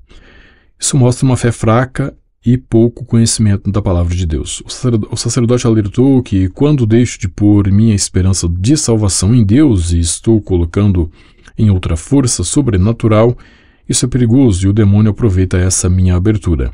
Isso 0.81 0.97
mostra 0.97 1.27
uma 1.27 1.37
fé 1.37 1.53
fraca 1.53 2.17
e 2.45 2.57
pouco 2.57 3.05
conhecimento 3.05 3.71
da 3.71 3.81
palavra 3.81 4.15
de 4.17 4.27
Deus. 4.27 4.63
O 5.11 5.17
sacerdote 5.17 5.67
alertou 5.67 6.23
que 6.23 6.49
quando 6.49 6.87
deixo 6.87 7.21
de 7.21 7.29
pôr 7.29 7.71
minha 7.71 7.95
esperança 7.95 8.49
de 8.49 8.77
salvação 8.77 9.35
em 9.35 9.45
Deus 9.45 9.93
e 9.93 10.01
estou 10.01 10.41
colocando 10.41 11.11
em 11.57 11.71
outra 11.71 11.97
força 11.97 12.43
sobrenatural, 12.43 13.37
isso 13.89 14.05
é 14.07 14.09
perigoso 14.09 14.67
e 14.67 14.69
o 14.69 14.73
demônio 14.73 15.11
aproveita 15.11 15.59
essa 15.59 15.89
minha 15.89 16.17
abertura. 16.17 16.73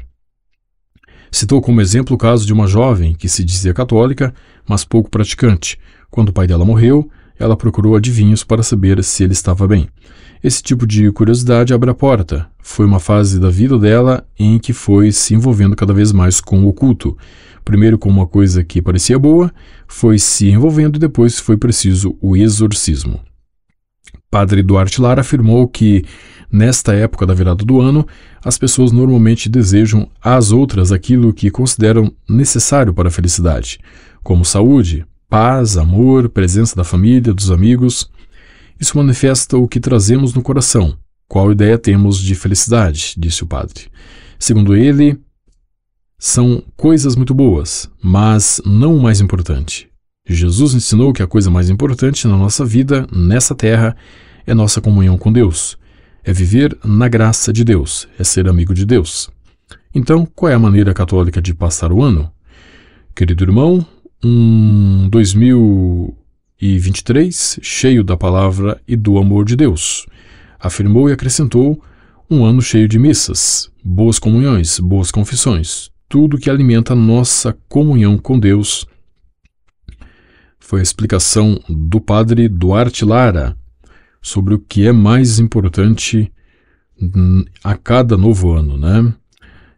Citou 1.30 1.60
como 1.60 1.80
exemplo 1.80 2.14
o 2.14 2.18
caso 2.18 2.46
de 2.46 2.52
uma 2.52 2.66
jovem 2.66 3.14
que 3.14 3.28
se 3.28 3.44
dizia 3.44 3.74
católica, 3.74 4.34
mas 4.66 4.84
pouco 4.84 5.10
praticante. 5.10 5.78
Quando 6.10 6.30
o 6.30 6.32
pai 6.32 6.46
dela 6.46 6.64
morreu, 6.64 7.10
ela 7.38 7.56
procurou 7.56 7.94
adivinhos 7.94 8.42
para 8.42 8.62
saber 8.62 9.02
se 9.04 9.22
ele 9.22 9.32
estava 9.32 9.66
bem. 9.66 9.88
Esse 10.42 10.62
tipo 10.62 10.86
de 10.86 11.10
curiosidade 11.12 11.74
abre 11.74 11.90
a 11.90 11.94
porta. 11.94 12.46
Foi 12.60 12.86
uma 12.86 13.00
fase 13.00 13.40
da 13.40 13.50
vida 13.50 13.78
dela 13.78 14.26
em 14.38 14.58
que 14.58 14.72
foi 14.72 15.10
se 15.12 15.34
envolvendo 15.34 15.76
cada 15.76 15.92
vez 15.92 16.12
mais 16.12 16.40
com 16.40 16.64
o 16.64 16.68
oculto. 16.68 17.16
Primeiro 17.64 17.98
com 17.98 18.08
uma 18.08 18.26
coisa 18.26 18.64
que 18.64 18.80
parecia 18.80 19.18
boa, 19.18 19.52
foi 19.86 20.18
se 20.18 20.48
envolvendo 20.48 20.96
e 20.96 21.00
depois 21.00 21.38
foi 21.38 21.56
preciso 21.56 22.16
o 22.20 22.36
exorcismo. 22.36 23.20
Padre 24.30 24.62
Duarte 24.62 25.00
Lara 25.00 25.20
afirmou 25.22 25.66
que 25.68 26.04
Nesta 26.50 26.94
época 26.94 27.26
da 27.26 27.34
virada 27.34 27.62
do 27.62 27.80
ano, 27.80 28.06
as 28.42 28.56
pessoas 28.56 28.90
normalmente 28.90 29.50
desejam 29.50 30.08
às 30.22 30.50
outras 30.50 30.90
aquilo 30.90 31.32
que 31.32 31.50
consideram 31.50 32.10
necessário 32.28 32.94
para 32.94 33.08
a 33.08 33.12
felicidade, 33.12 33.78
como 34.22 34.46
saúde, 34.46 35.04
paz, 35.28 35.76
amor, 35.76 36.30
presença 36.30 36.74
da 36.74 36.84
família, 36.84 37.34
dos 37.34 37.50
amigos. 37.50 38.10
Isso 38.80 38.96
manifesta 38.96 39.58
o 39.58 39.68
que 39.68 39.78
trazemos 39.78 40.32
no 40.32 40.42
coração, 40.42 40.96
qual 41.28 41.52
ideia 41.52 41.76
temos 41.76 42.18
de 42.18 42.34
felicidade, 42.34 43.14
disse 43.18 43.44
o 43.44 43.46
padre. 43.46 43.88
Segundo 44.38 44.74
ele, 44.74 45.18
são 46.18 46.62
coisas 46.78 47.14
muito 47.14 47.34
boas, 47.34 47.90
mas 48.02 48.58
não 48.64 48.96
o 48.96 49.02
mais 49.02 49.20
importante. 49.20 49.87
Jesus 50.34 50.74
ensinou 50.74 51.12
que 51.12 51.22
a 51.22 51.26
coisa 51.26 51.50
mais 51.50 51.70
importante 51.70 52.28
na 52.28 52.36
nossa 52.36 52.64
vida, 52.64 53.06
nessa 53.12 53.54
terra, 53.54 53.96
é 54.46 54.54
nossa 54.54 54.80
comunhão 54.80 55.16
com 55.16 55.32
Deus 55.32 55.78
é 56.28 56.32
viver 56.32 56.76
na 56.84 57.08
graça 57.08 57.50
de 57.50 57.64
Deus, 57.64 58.06
é 58.18 58.24
ser 58.24 58.50
amigo 58.50 58.74
de 58.74 58.84
Deus. 58.84 59.30
Então, 59.94 60.28
qual 60.34 60.52
é 60.52 60.54
a 60.54 60.58
maneira 60.58 60.92
católica 60.92 61.40
de 61.40 61.54
passar 61.54 61.90
o 61.90 62.02
ano? 62.02 62.30
Querido 63.14 63.44
irmão, 63.44 63.82
um 64.22 65.08
2023 65.08 67.60
cheio 67.62 68.04
da 68.04 68.14
palavra 68.14 68.78
e 68.86 68.94
do 68.94 69.16
amor 69.16 69.46
de 69.46 69.56
Deus. 69.56 70.04
Afirmou 70.60 71.08
e 71.08 71.14
acrescentou 71.14 71.82
um 72.30 72.44
ano 72.44 72.60
cheio 72.60 72.86
de 72.86 72.98
missas, 72.98 73.70
boas 73.82 74.18
comunhões, 74.18 74.78
boas 74.78 75.10
confissões, 75.10 75.88
tudo 76.10 76.36
que 76.36 76.50
alimenta 76.50 76.94
nossa 76.94 77.56
comunhão 77.70 78.18
com 78.18 78.38
Deus. 78.38 78.86
Foi 80.68 80.80
a 80.80 80.82
explicação 80.82 81.58
do 81.66 81.98
padre 81.98 82.46
Duarte 82.46 83.02
Lara, 83.02 83.56
sobre 84.20 84.52
o 84.52 84.58
que 84.58 84.86
é 84.86 84.92
mais 84.92 85.38
importante 85.38 86.30
a 87.64 87.74
cada 87.74 88.18
novo 88.18 88.52
ano, 88.52 88.76
né? 88.76 89.14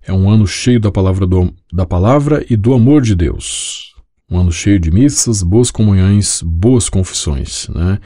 É 0.03 0.13
um 0.13 0.29
ano 0.29 0.49
cheio 0.49 0.81
da 0.81 0.91
palavra, 0.91 1.29
do, 1.29 1.55
da 1.73 1.87
palavra 1.87 2.45
e 2.51 2.57
do 2.57 2.75
amor 2.75 3.03
de 3.03 3.15
Deus. 3.15 3.95
Um 4.29 4.37
ano 4.37 4.51
cheio 4.51 4.81
de 4.81 4.91
missas, 4.91 5.45
boas 5.45 5.71
comunhões, 5.71 6.43
boas 6.43 6.89
confissões, 6.89 7.69
né? 7.69 8.01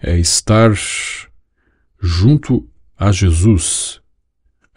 É 0.00 0.18
estar 0.18 0.72
junto 2.00 2.66
a 2.96 3.12
Jesus, 3.12 4.00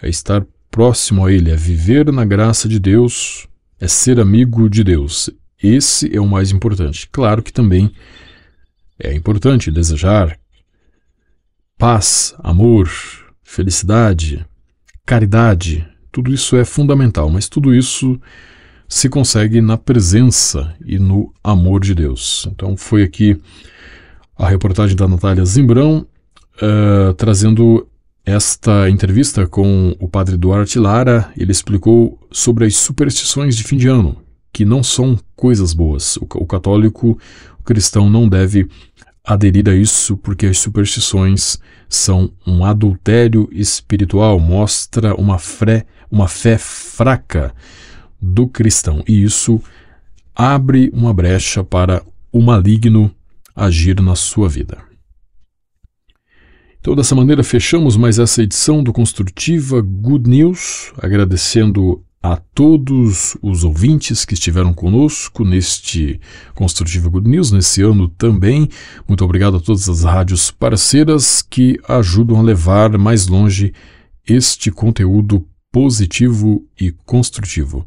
é 0.02 0.10
estar 0.10 0.46
próximo 0.70 1.26
a 1.26 1.32
Ele, 1.32 1.50
é 1.50 1.56
viver 1.56 2.12
na 2.12 2.26
graça 2.26 2.68
de 2.68 2.78
Deus, 2.78 3.48
é 3.80 3.88
ser 3.88 4.20
amigo 4.20 4.70
de 4.70 4.84
Deus. 4.84 5.30
Esse 5.62 6.16
é 6.16 6.20
o 6.20 6.28
mais 6.28 6.52
importante. 6.52 7.08
Claro 7.12 7.42
que 7.42 7.52
também 7.52 7.92
é 9.00 9.14
importante 9.14 9.72
desejar 9.72 10.38
paz, 11.78 12.36
amor, 12.40 12.90
felicidade, 13.44 14.46
caridade, 15.06 15.88
tudo 16.12 16.34
isso 16.34 16.56
é 16.58 16.66
fundamental, 16.66 17.30
mas 17.30 17.48
tudo 17.48 17.74
isso 17.74 18.20
se 18.90 19.10
consegue 19.10 19.62
na 19.62 19.78
presença 19.78 20.74
e 20.84 20.98
no 20.98 21.34
amor 21.44 21.82
de 21.82 21.94
Deus. 21.94 22.48
Então 22.52 22.76
foi 22.76 23.04
aqui 23.04 23.40
a 24.36 24.48
reportagem 24.48 24.96
da 24.96 25.08
Natália 25.08 25.46
Zimbrão 25.46 26.08
uh, 26.56 27.14
trazendo 27.14 27.88
esta 28.26 28.90
entrevista 28.90 29.48
com 29.48 29.96
o 30.00 30.08
padre 30.08 30.36
Duarte 30.38 30.80
Lara. 30.80 31.32
Ele 31.38 31.52
explicou 31.52 32.20
sobre 32.32 32.66
as 32.66 32.76
superstições 32.76 33.56
de 33.56 33.64
fim 33.64 33.78
de 33.78 33.88
ano, 33.88 34.18
que 34.58 34.66
não 34.66 34.82
são 34.82 35.20
coisas 35.36 35.72
boas. 35.72 36.18
O, 36.18 36.26
católico, 36.48 37.20
o 37.60 37.64
cristão, 37.64 38.10
não 38.10 38.28
deve 38.28 38.68
aderir 39.24 39.70
a 39.70 39.76
isso 39.76 40.18
porque 40.18 40.48
as 40.48 40.58
superstições 40.58 41.60
são 41.88 42.32
um 42.44 42.66
adultério 42.66 43.48
espiritual, 43.52 44.40
mostra 44.40 45.14
uma 45.14 45.38
fé, 45.38 45.86
uma 46.10 46.28
fé 46.28 46.58
fraca 46.58 47.54
do 48.20 48.48
cristão 48.48 49.04
e 49.08 49.22
isso 49.22 49.62
abre 50.36 50.90
uma 50.92 51.14
brecha 51.14 51.64
para 51.64 52.04
o 52.32 52.42
maligno 52.42 53.14
agir 53.56 54.02
na 54.02 54.16
sua 54.16 54.50
vida. 54.50 54.80
Então, 56.80 56.96
dessa 56.96 57.14
maneira, 57.14 57.44
fechamos 57.44 57.96
mais 57.96 58.18
essa 58.18 58.42
edição 58.42 58.82
do 58.82 58.92
Construtiva 58.92 59.82
Good 59.82 60.28
News, 60.28 60.94
agradecendo 60.98 62.04
a 62.22 62.36
todos 62.36 63.38
os 63.42 63.64
ouvintes 63.64 64.26
que 64.26 64.34
estiveram 64.34 64.74
conosco 64.74 65.46
neste 65.46 66.20
Construtiva 66.54 67.10
Good 67.10 67.30
News, 67.30 67.52
nesse 67.52 67.82
ano 67.82 68.08
também. 68.08 68.68
Muito 69.08 69.24
obrigado 69.24 69.58
a 69.58 69.60
todas 69.60 69.88
as 69.88 70.04
rádios 70.04 70.52
parceiras 70.52 71.42
que 71.42 71.80
ajudam 71.88 72.40
a 72.40 72.44
levar 72.44 72.98
mais 72.98 73.28
longe 73.28 73.74
este 74.28 74.72
conteúdo 74.72 75.46
positivo 75.72 76.66
e 76.80 76.92
construtivo. 77.06 77.86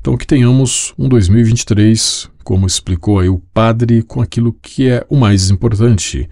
Então, 0.00 0.16
que 0.16 0.26
tenhamos 0.26 0.92
um 0.98 1.08
2023, 1.08 2.28
como 2.42 2.66
explicou 2.66 3.18
aí 3.18 3.28
o 3.28 3.38
padre, 3.38 4.02
com 4.02 4.20
aquilo 4.20 4.52
que 4.52 4.88
é 4.88 5.06
o 5.08 5.16
mais 5.16 5.50
importante, 5.50 6.28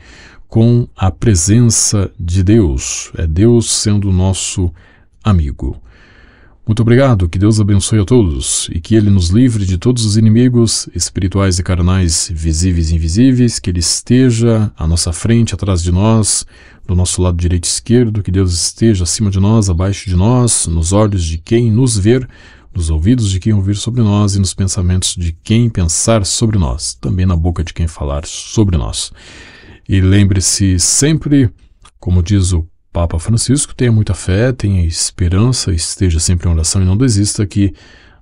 com 0.49 0.89
a 0.97 1.11
presença 1.11 2.11
de 2.19 2.43
Deus. 2.43 3.13
É 3.17 3.27
Deus 3.27 3.71
sendo 3.71 4.13
nosso 4.13 4.73
amigo. 5.23 5.81
Muito 6.67 6.83
obrigado, 6.83 7.29
que 7.29 7.39
Deus 7.39 7.61
abençoe 7.61 8.01
a 8.01 8.05
todos 8.05 8.69
e 8.73 8.81
que 8.81 8.97
Ele 8.97 9.09
nos 9.09 9.29
livre 9.29 9.65
de 9.65 9.79
todos 9.79 10.05
os 10.05 10.17
inimigos 10.17 10.89
espirituais 10.93 11.61
e 11.61 11.63
carnais, 11.63 12.29
visíveis 12.35 12.91
e 12.91 12.97
invisíveis, 12.97 13.61
que 13.61 13.71
Ele 13.71 13.79
esteja 13.79 14.73
à 14.77 14.85
nossa 14.85 15.13
frente, 15.13 15.55
atrás 15.55 15.81
de 15.81 15.93
nós, 15.93 16.45
do 16.85 16.97
nosso 16.97 17.23
lado 17.23 17.37
direito 17.37 17.67
e 17.67 17.69
esquerdo, 17.69 18.21
que 18.21 18.33
Deus 18.33 18.53
esteja 18.53 19.05
acima 19.05 19.31
de 19.31 19.39
nós, 19.39 19.71
abaixo 19.71 20.11
de 20.11 20.17
nós, 20.17 20.67
nos 20.67 20.93
olhos 20.93 21.25
de 21.25 21.39
quem 21.39 21.71
nos 21.71 21.97
ver, 21.97 22.29
nos 22.75 22.91
ouvidos 22.91 23.31
de 23.31 23.39
quem 23.39 23.53
ouvir 23.53 23.77
sobre 23.77 24.03
nós 24.03 24.35
e 24.35 24.41
nos 24.41 24.53
pensamentos 24.53 25.15
de 25.15 25.31
quem 25.45 25.71
pensar 25.71 26.27
sobre 26.27 26.59
nós, 26.59 26.95
também 26.95 27.27
na 27.27 27.37
boca 27.37 27.63
de 27.63 27.73
quem 27.73 27.87
falar 27.87 28.27
sobre 28.27 28.77
nós. 28.77 29.13
E 29.89 30.01
lembre-se 30.01 30.81
sempre, 30.81 31.49
como 32.01 32.25
diz 32.25 32.53
o 32.53 32.67
Papa 32.97 33.19
Francisco, 33.19 33.75
tenha 33.75 33.93
muita 33.93 34.15
fé, 34.15 34.53
tenha 34.53 34.83
esperança, 34.83 35.71
esteja 35.71 36.19
sempre 36.19 36.49
em 36.49 36.51
oração 36.51 36.81
e 36.81 36.85
não 36.87 36.97
desista 36.97 37.47
que 37.47 37.75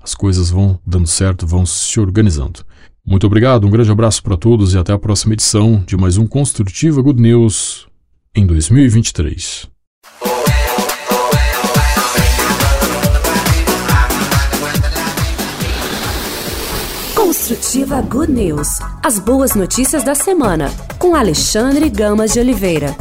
as 0.02 0.16
coisas 0.16 0.50
vão 0.50 0.80
dando 0.84 1.06
certo, 1.06 1.46
vão 1.46 1.64
se 1.64 2.00
organizando. 2.00 2.64
Muito 3.06 3.24
obrigado, 3.24 3.68
um 3.68 3.70
grande 3.70 3.92
abraço 3.92 4.20
para 4.20 4.36
todos 4.36 4.74
e 4.74 4.78
até 4.78 4.92
a 4.92 4.98
próxima 4.98 5.34
edição 5.34 5.80
de 5.86 5.96
mais 5.96 6.16
um 6.16 6.26
Construtiva 6.26 7.00
Good 7.00 7.22
News 7.22 7.86
em 8.34 8.44
2023. 8.44 9.68
Construtiva 17.14 18.02
Good 18.02 18.32
News. 18.32 18.80
As 19.04 19.20
boas 19.20 19.54
notícias 19.54 20.02
da 20.02 20.16
semana 20.16 20.68
com 20.98 21.14
Alexandre 21.14 21.88
Gamas 21.88 22.32
de 22.32 22.40
Oliveira. 22.40 22.96